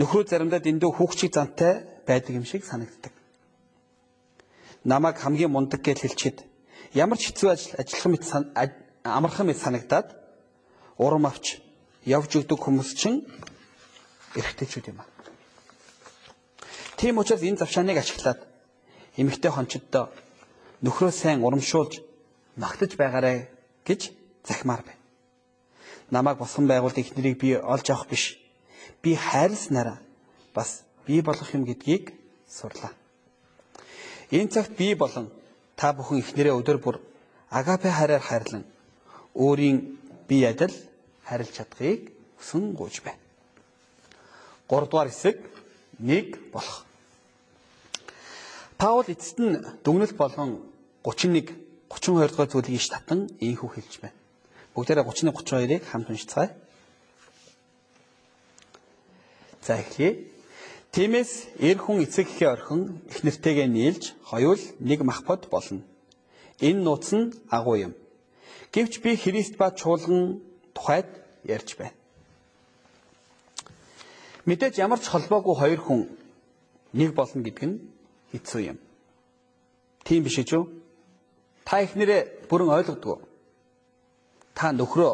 Нөхрөө 0.00 0.24
заримдаа 0.24 0.64
дэндүү 0.64 0.88
хүүхчиг 0.88 1.36
зантай 1.36 1.84
байдаг 2.08 2.32
юм 2.32 2.48
шиг 2.48 2.64
санагддаг. 2.64 3.12
Намайг 4.84 5.20
хамгийн 5.20 5.52
мундаг 5.52 5.84
гэж 5.84 6.00
хэлчихэд 6.00 6.38
ямар 6.96 7.18
ч 7.18 7.28
хэцүү 7.28 7.48
ажил 7.52 7.76
ажиллах 7.76 8.08
мэт 8.08 8.24
амархан 9.04 9.46
мэт 9.46 9.60
санагдаад 9.60 10.08
урам 10.98 11.26
авч 11.26 11.63
явж 12.04 12.30
өгдөг 12.36 12.58
хүмүүс 12.60 12.90
чинь 12.94 13.24
эрэгтэйчүүд 14.36 14.86
юм 14.92 15.00
аа. 15.00 15.08
Тийм 16.96 17.18
учраас 17.18 17.42
энэ 17.42 17.60
завшааныг 17.60 17.98
ашиглаад 17.98 18.40
эмэгтэй 19.16 19.50
хончиддоо 19.50 20.12
нөхрөө 20.84 21.12
сайн 21.12 21.40
урамшуулж 21.44 22.02
магтаж 22.56 22.96
байгаарэ 23.00 23.48
гэж 23.84 24.12
захимаар 24.44 24.82
байна. 24.84 25.02
Намайг 26.10 26.38
босон 26.38 26.68
байгуулт 26.68 26.98
ихнэрийг 26.98 27.38
би 27.40 27.56
олж 27.56 27.90
авах 27.90 28.08
биш. 28.08 28.36
Би 29.02 29.16
хайрласнараа 29.16 29.98
бас 30.54 30.84
би 31.06 31.20
болох 31.20 31.48
юм 31.54 31.64
гэдгийг 31.64 32.12
сурлаа. 32.48 32.92
Энэ 34.30 34.48
цагт 34.48 34.76
би 34.76 34.94
болон 34.94 35.32
та 35.76 35.92
бүхэн 35.92 36.20
ихнэрээ 36.20 36.54
өдөр 36.54 36.78
бүр 36.78 36.96
агапе 37.50 37.90
хараар 37.90 38.22
хайрлан 38.22 38.64
өөрийн 39.34 39.98
бие 40.28 40.48
адил 40.48 40.72
харилж 41.28 41.52
чадахыг 41.56 42.12
хүсэн 42.38 42.72
гуйж 42.76 43.00
байна. 43.02 43.20
3 44.68 44.88
дугаар 44.88 45.08
хэсэг 45.08 45.36
1 46.00 46.52
болох. 46.52 46.84
Паул 48.78 49.04
эцэст 49.08 49.38
нь 49.38 49.56
дүгнэлт 49.84 50.16
болгон 50.16 50.60
31 51.02 51.52
32 51.88 52.28
дугаар 52.28 52.50
зүйлийг 52.50 52.76
иш 52.80 52.88
татан 52.88 53.30
ийхүү 53.40 53.70
хэлж 53.72 53.94
байна. 54.00 54.16
Бүгдээрээ 54.74 55.04
31 55.04 55.32
32-ыг 55.32 55.82
хамт 55.86 56.10
уншицгаая. 56.10 56.50
За 59.62 59.78
эхлэе. 59.80 60.28
Тиймээс 60.92 61.58
эр 61.58 61.78
хүн 61.78 62.04
эцэг 62.04 62.28
эхийн 62.28 62.52
орхин 62.54 62.80
их 63.08 63.24
нэртэйгээ 63.24 63.68
нийлж 63.70 64.14
хоёул 64.22 64.60
нэг 64.78 65.00
махбод 65.02 65.48
болно. 65.48 65.82
Энэ 66.60 66.82
нууц 66.82 67.08
нь 67.14 67.32
агуу 67.50 67.76
юм. 67.78 67.94
Гэвч 68.74 69.02
би 69.02 69.16
Христ 69.16 69.56
ба 69.56 69.70
чуулган 69.70 70.42
тухайд 70.74 71.06
ярьж 71.44 71.76
байна. 71.78 71.94
Мэдээж 74.44 74.78
ямар 74.78 75.00
ч 75.00 75.08
холбоогүй 75.08 75.54
хоёр 75.56 75.80
хүн 75.80 76.00
нэг 76.92 77.14
болно 77.14 77.40
гэдэг 77.42 77.64
нь 77.64 77.80
хэцүү 78.32 78.60
юм. 78.74 78.78
Тийм 80.04 80.24
биш 80.24 80.36
үү? 80.38 80.68
Та 81.64 81.80
ихнэрээ 81.80 82.50
бүрэн 82.50 82.68
ойлгодгоо. 82.68 83.24
Та 84.54 84.72
нөхрөө 84.76 85.12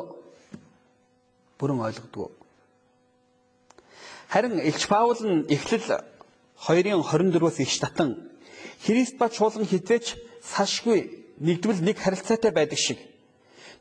бүрэн 1.58 1.78
ойлгодгоо. 1.78 2.30
Харин 4.28 4.58
Илч 4.58 4.86
Паул 4.90 5.18
нь 5.22 5.46
Эхлэл 5.46 5.86
2-ын 6.58 6.98
24-өөс 7.02 7.58
их 7.62 7.70
татан 7.78 8.30
Христ 8.84 9.18
ба 9.18 9.28
чуулган 9.28 9.66
хизээч 9.66 10.16
сашгүй 10.42 11.00
нэгдвэл 11.38 11.84
нэг 11.84 11.98
харилцаатай 11.98 12.50
байдаг 12.50 12.78
шиг 12.78 12.98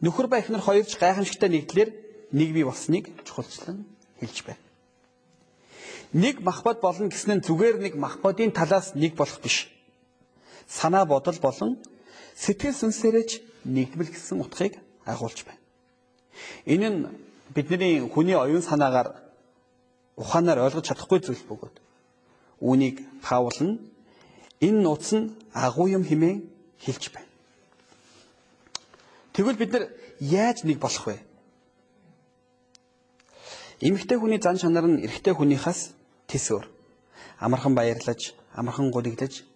нөхөр 0.02 0.28
ба 0.28 0.40
эхнэр 0.40 0.62
хоёрч 0.64 0.98
гайхамшигтай 0.98 1.50
нэгдлэр 1.50 1.90
нэг 2.32 2.50
бий 2.54 2.64
болсныг 2.64 3.12
чухалчлан 3.26 3.86
хэлж 4.20 4.38
байна. 4.46 4.64
Нэг 6.14 6.42
махбод 6.42 6.82
болно 6.82 7.10
гэсэн 7.10 7.40
нь 7.40 7.46
зүгээр 7.46 7.78
нэг 7.80 7.94
махбодын 7.96 8.52
талаас 8.52 8.96
нэг 8.96 9.16
болох 9.16 9.40
биш. 9.42 9.70
Санаа 10.68 11.06
бодол 11.06 11.38
болон 11.42 11.78
сэтгэл 12.36 12.74
сүнсээрэж 12.74 13.30
нэгдвэл 13.66 14.10
гэсэн 14.10 14.42
утгыг 14.42 14.80
агуулж 15.06 15.46
байна. 15.46 15.62
Энэ 16.66 16.90
нь 16.90 17.00
бидний 17.54 18.02
хүний 18.08 18.36
оюун 18.36 18.62
санаагаар 18.62 19.14
ухаанаар 20.18 20.60
ойлгож 20.66 20.86
чадахгүй 20.88 21.20
зүйл 21.22 21.44
бөгөөд 21.50 21.76
үүнийг 22.62 22.98
Паул 23.24 23.58
нь 23.62 23.80
энэ 24.60 24.80
нууц 24.84 25.08
нь 25.16 25.32
агуу 25.54 25.88
юм 25.88 26.04
хэмээн 26.04 26.44
хэлж 26.84 27.04
байна. 27.14 27.29
Тэгвэл 29.40 29.56
бид 29.56 29.72
нар 29.72 29.88
яаж 30.20 30.68
нэг 30.68 30.84
болох 30.84 31.08
вэ? 31.08 31.16
Эмэгтэй 33.80 34.20
хүний 34.20 34.36
зан 34.36 34.60
чанар 34.60 34.84
нь 34.84 35.00
эрэгтэй 35.00 35.32
хүнийхээс 35.32 35.96
тис 36.28 36.52
өөр. 36.52 36.68
Амархан 37.40 37.72
баярлаж, 37.72 38.36
амархан 38.52 38.92
гуйглаж, 38.92 39.48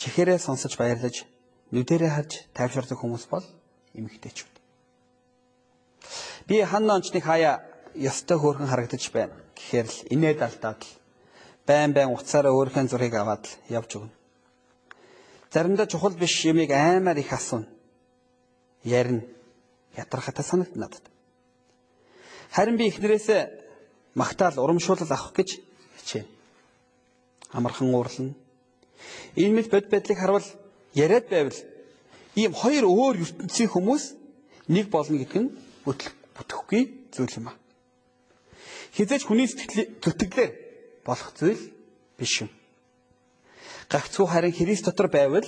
чихээрээ 0.00 0.40
сонсож 0.40 0.80
баярлаж, 0.80 1.28
нүдэрээ 1.68 2.12
харж 2.16 2.48
тайвширдаг 2.56 2.96
хүмүүс 2.96 3.28
бол 3.28 3.44
эмэгтэйчүүд. 3.92 4.54
Би 6.48 6.64
ханна 6.64 6.96
онцны 6.96 7.20
хаяа 7.20 7.60
ёстой 7.92 8.40
хөөрхөн 8.40 8.72
харагдаж 8.72 9.04
байна. 9.12 9.36
Гэхдээ 9.52 9.84
л 9.84 9.96
инээд 10.16 10.40
алдаад 10.40 10.80
л 10.80 10.92
байн 11.68 11.92
байн 11.92 12.08
уцаараа 12.08 12.56
өөрхөн 12.56 12.88
зургийг 12.88 13.20
аваад 13.20 13.44
л 13.44 13.52
явж 13.68 14.00
өгнө. 14.00 14.16
Заримдаа 15.52 15.84
чухал 15.92 16.16
биш 16.16 16.48
юмыг 16.48 16.72
аймаар 16.72 17.20
их 17.20 17.28
асууна 17.28 17.73
ярина. 18.84 19.22
Ядрахатай 19.96 20.44
санагд 20.44 20.76
надад. 20.76 21.02
Харин 22.50 22.76
би 22.76 22.88
эхнэрээсээ 22.88 23.50
магтаал 24.14 24.58
урамшуулал 24.58 25.10
авах 25.10 25.32
гэж 25.34 25.58
хичээнэ. 25.98 26.28
Амархан 27.52 27.94
уурлана. 27.94 28.34
Энэ 29.36 29.54
мэд 29.54 29.70
бод 29.70 29.88
байдлыг 29.88 30.18
харвал 30.18 30.46
яриад 30.94 31.28
байвал 31.28 31.58
ийм 32.34 32.52
хоёр 32.52 32.84
өөр 32.84 33.16
ертөнцийн 33.22 33.70
хүмүүс 33.70 34.04
нэг 34.68 34.90
болно 34.90 35.18
гэдэг 35.18 35.42
нь 35.42 35.54
бүтэхгүй 35.84 36.82
зүйл 37.14 37.38
юм 37.38 37.48
аа. 37.48 37.56
Хизээч 38.94 39.22
хүний 39.26 39.46
сэтгэлээр 39.46 40.52
болох 41.06 41.30
зүйл 41.38 41.62
биш 42.18 42.42
юм. 42.42 42.50
Гагцхүү 43.90 44.26
харин 44.26 44.54
Христ 44.54 44.86
дотор 44.86 45.10
байвал 45.10 45.46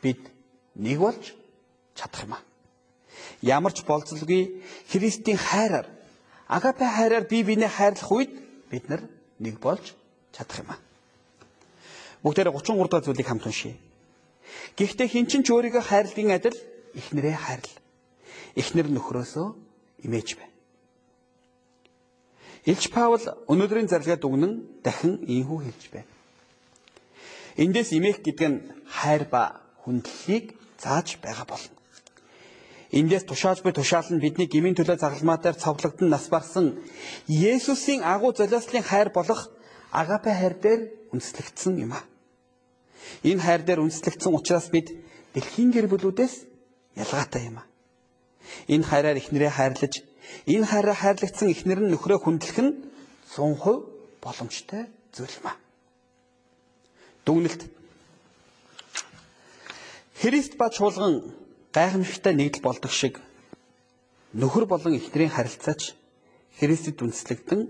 бид 0.00 0.20
нэг 0.76 0.98
болж 1.00 1.36
чадах 1.96 2.24
юм 2.24 2.34
аа 2.36 2.42
ямар 3.42 3.72
ч 3.74 3.82
болцолгүй 3.82 4.62
Христийн 4.88 5.36
хайраар 5.36 5.86
агапе 6.48 6.86
хайраар 6.86 7.26
бие 7.26 7.44
биенээ 7.44 7.68
хайрлах 7.68 8.10
үед 8.10 8.32
бид 8.70 8.88
нар 8.88 9.02
нэг 9.38 9.58
болж 9.58 9.94
чадах 10.32 10.62
юм 10.62 10.70
аа. 10.70 10.80
Бүгдээрээ 12.22 12.54
33 12.54 12.88
дахь 12.88 13.04
зүйлийг 13.04 13.26
хамт 13.26 13.46
уншийе. 13.46 13.76
Гэхдээ 14.78 15.08
хин 15.10 15.26
ч 15.26 15.42
ч 15.42 15.48
өөрийгөө 15.50 15.82
хайрлагын 15.82 16.30
адил 16.30 16.56
эхнэрээ 16.94 17.36
хайрл. 17.36 17.72
Эхнэр 18.54 18.86
нөхрөөсөө 18.94 19.48
имэж 20.06 20.28
байна. 20.38 20.54
Илч 22.62 22.94
Паул 22.94 23.18
өнөөдрийн 23.50 23.90
зарлигаа 23.90 24.22
дүгнэн 24.22 24.52
дахин 24.86 25.18
ийхүү 25.26 25.58
хэлж 25.66 25.82
байна. 25.90 26.10
Эндээс 27.58 27.90
имэх 27.98 28.22
гэдэг 28.22 28.48
нь 28.48 28.58
хайр 28.86 29.26
ба 29.26 29.60
хүндлэлийг 29.82 30.54
зааж 30.78 31.18
байгаа 31.18 31.46
болно. 31.50 31.81
Эндээс 32.92 33.24
тушаалж 33.24 33.64
буй 33.64 33.72
тушаал 33.72 34.04
нь 34.12 34.20
бидний 34.20 34.44
гмийн 34.44 34.76
төлөө 34.76 35.00
загалмаатаар 35.00 35.56
цовлогдсон 35.56 36.12
нас 36.12 36.28
барсан 36.28 36.76
Есүсийн 37.24 38.04
агуу 38.04 38.36
золиослын 38.36 38.84
хайр 38.84 39.08
болох 39.08 39.48
агапе 39.88 40.28
хайр 40.28 40.54
дээр 40.60 40.80
үндэслэгдсэн 41.08 41.80
юм 41.80 41.96
а. 41.96 42.04
Энэ 43.24 43.40
хайр 43.40 43.64
дээр 43.64 43.80
үндэслэгдсэн 43.80 44.36
учраас 44.36 44.68
бид 44.68 44.92
дэлхийн 45.32 45.72
гэр 45.72 45.88
бүлүүдээс 45.88 46.34
ялгаатай 47.00 47.48
юм 47.48 47.64
а. 47.64 47.68
Энэ 48.68 48.84
хайраар 48.84 49.16
ихнэрээ 49.16 49.52
хайрлаж, 49.56 50.04
энэ 50.44 50.68
хайраа 50.68 50.96
хайрлагдсан 50.96 51.48
ихнэр 51.48 51.80
нь 51.80 51.96
нөхрөө 51.96 52.20
хүндлэх 52.20 52.58
нь 52.60 52.76
100% 53.32 54.20
боломжтой 54.20 54.92
зүйл 55.16 55.32
юм 55.40 55.46
а. 55.48 55.56
Дүгнэлт 57.24 57.62
Христ 60.20 60.60
ба 60.60 60.68
чуулган 60.68 61.41
гайхамшигтай 61.72 62.34
нэгдэл 62.36 62.62
болдог 62.62 62.92
шиг 62.92 63.16
нөхөр 64.36 64.64
болон 64.68 64.92
эхнэрийн 65.00 65.32
харилцаач 65.32 65.96
Христэд 66.60 67.00
үндэслэгдэн 67.00 67.60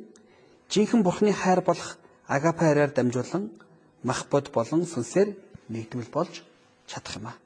жинхэнэ 0.70 1.06
Бурхны 1.06 1.30
хайр 1.30 1.62
болох 1.62 1.98
агапе 2.26 2.66
хайраар 2.66 2.90
дамжуулан 2.90 3.54
махбод 4.02 4.50
болон 4.50 4.82
сүнсээр 4.86 5.38
нэгдвэл 5.70 6.10
болж 6.10 6.42
чадах 6.90 7.14
юм 7.22 7.26
аа. 7.30 7.36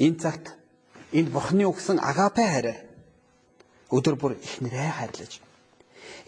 Энэ 0.00 0.16
цагт 0.16 0.56
энд 1.12 1.28
Бурхны 1.28 1.68
өгсөн 1.68 2.00
агапе 2.00 2.48
хайраар 2.48 2.80
өдөр 3.92 4.16
бүр 4.16 4.32
эхнэрээ 4.40 4.92
хайрлаж 4.96 5.32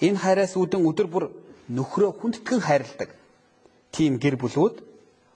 энэ 0.05 0.21
хайраас 0.21 0.53
үүдэн 0.61 0.85
өдөр 0.85 1.09
бүр 1.09 1.25
нөхрөө 1.73 2.21
хүндэтгэн 2.21 2.61
хайрладаг 2.61 3.11
тийм 3.97 4.21
гэр 4.21 4.37
бүлүүд 4.37 4.77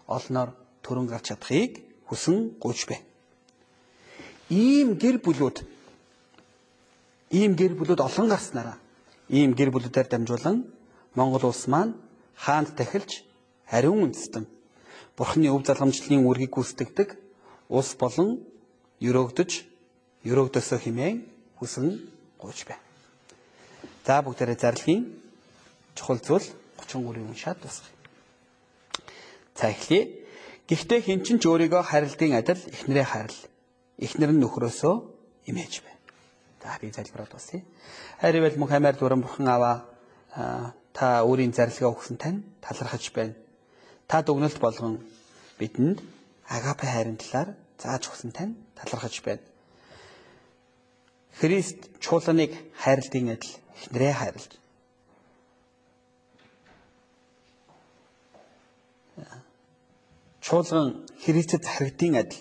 олноор 0.09 0.53
төрөн 0.85 1.09
гарч 1.09 1.33
чадахыг 1.33 1.81
хүсэн 2.09 2.61
гуйж 2.61 2.85
байна 2.89 3.14
ийм 4.51 4.99
гэр 5.01 5.19
бүлүүд 5.25 5.57
ийм 7.31 7.57
гэр 7.57 7.73
бүлүүд 7.79 8.01
олон 8.01 8.29
гарснараа 8.29 8.77
ийм 9.29 9.55
гэр 9.55 9.71
бүлүүдээр 9.73 10.09
дамжуулан 10.09 10.69
Монгол 11.15 11.45
улс 11.49 11.65
маань 11.69 11.95
хаанд 12.37 12.77
тахилж 12.77 13.25
хариун 13.71 14.11
үндэстэн 14.11 14.45
Бурхны 15.17 15.49
өв 15.49 15.63
залгамжлалын 15.65 16.27
үргийг 16.27 16.53
гүйцэтгэдэг 16.53 17.09
улс 17.71 17.95
болон 17.95 18.43
өрөөгдөж 18.99 19.51
өрөөгдөөсөө 20.27 20.79
химээн 20.85 21.19
хүсэн 21.59 21.87
гуйж 22.43 22.59
байна. 22.67 22.83
За 24.05 24.21
бүгдээрээ 24.27 24.59
зарлигийн 24.59 25.03
чухал 25.95 26.19
зүйл 26.19 26.47
33-ын 26.83 27.31
уншаад 27.31 27.63
дуусгая. 27.63 27.95
За 29.55 29.71
эхлэе. 29.71 30.27
Гэхдээ 30.69 31.01
хин 31.01 31.23
ч 31.23 31.39
ч 31.39 31.45
өөрийгөө 31.47 31.83
харилдын 31.87 32.35
адил 32.35 32.59
эхнэрээ 32.59 33.07
харил 33.07 33.39
эхнэр 33.99 34.33
нь 34.35 34.43
нөхрөөсөө 34.43 34.95
имэж 35.51 35.83
байна. 35.85 36.01
За 36.63 36.79
би 36.81 36.91
залбираад 36.91 37.33
басъя. 37.33 37.63
Хайрвал 38.21 38.59
мөнх 38.59 38.73
аймаар 38.73 38.97
дүрэн 38.97 39.23
бурхан 39.23 39.49
аваа 39.49 39.77
та 40.93 41.23
өөрийн 41.23 41.53
зарлигаа 41.53 41.95
өгсөн 41.95 42.17
тань 42.17 42.43
талархаж 42.61 43.13
байна. 43.13 43.35
Та 44.09 44.23
дүгнэлт 44.23 44.59
болгон 44.59 44.99
бидэнд 45.59 46.03
агапе 46.49 46.87
хайрын 46.87 47.17
талаар 47.17 47.55
зааж 47.79 48.09
өгсөн 48.11 48.33
тань 48.33 48.57
талархаж 48.75 49.23
байна. 49.23 49.43
Христ 51.39 51.79
чуулганыг 52.01 52.53
хайрлтын 52.79 53.35
адил 53.35 53.55
эхнэрээ 53.79 54.15
хайрлаж 54.15 54.53
чуулган 60.45 61.07
Христэд 61.25 61.65
захирагдсан 61.65 62.15
адил 62.21 62.41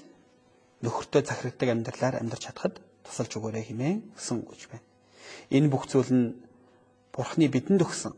нөхөртөө 0.83 1.21
захирагддаг 1.23 1.69
амьдралаар 1.71 2.15
амьдарч 2.19 2.43
чадхад 2.51 2.83
тусалж 3.07 3.31
өгөөрэй 3.39 3.63
хэмээн 3.71 3.99
өсөн 4.19 4.43
гэж 4.43 4.61
байна. 4.67 4.85
Энэ 5.55 5.71
бүх 5.71 5.87
зүйл 5.87 6.11
нь 6.11 6.35
Бурхны 7.13 7.47
бидэнд 7.47 7.85
өгсөн 7.85 8.13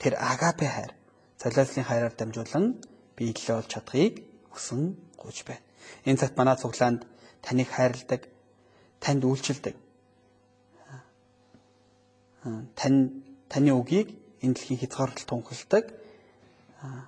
тэр 0.00 0.18
агапе 0.18 0.66
хайр, 0.66 0.92
цалиаслын 1.38 1.86
хайраар 1.86 2.14
дамжуулан 2.18 2.82
биелэлээ 3.16 3.56
олж 3.56 3.68
чадахыг 3.70 4.14
өсөн 4.52 4.98
гуйж 5.16 5.46
байна. 5.46 5.62
Энэ 6.04 6.20
цагт 6.20 6.36
манай 6.36 6.56
цуглаанд 6.58 7.06
таныг 7.40 7.68
хайрладаг, 7.70 8.26
танд 8.98 9.22
үйлчилдэг. 9.24 9.76
Тань 12.74 13.22
таны 13.48 13.70
үгийг 13.76 14.08
энэ 14.42 14.54
дэлхийн 14.54 14.80
хязгаарлалт 14.80 15.28
тунхилдаг 15.28 15.84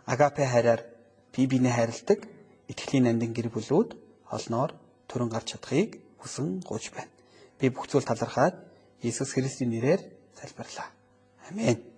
агапе 0.07 0.45
хайраар 0.47 0.85
бие 1.33 1.47
биенээ 1.49 1.75
хайрладаг 1.75 2.21
итгэлийн 2.69 3.05
нандин 3.09 3.33
гэр 3.33 3.49
бүлүүд 3.49 3.97
олноор 4.29 4.71
төрөн 5.13 5.29
гарч 5.29 5.53
чадахыг 5.53 6.01
хүсэн 6.25 6.65
гуйж 6.65 6.89
байна. 6.97 7.13
Би 7.61 7.69
бүх 7.69 7.87
зүйл 7.93 8.09
талархаад 8.09 8.57
Иесус 9.05 9.37
Христосийн 9.37 9.71
нэрээр 9.71 10.01
залбирлаа. 10.41 10.89
Амен. 11.49 11.92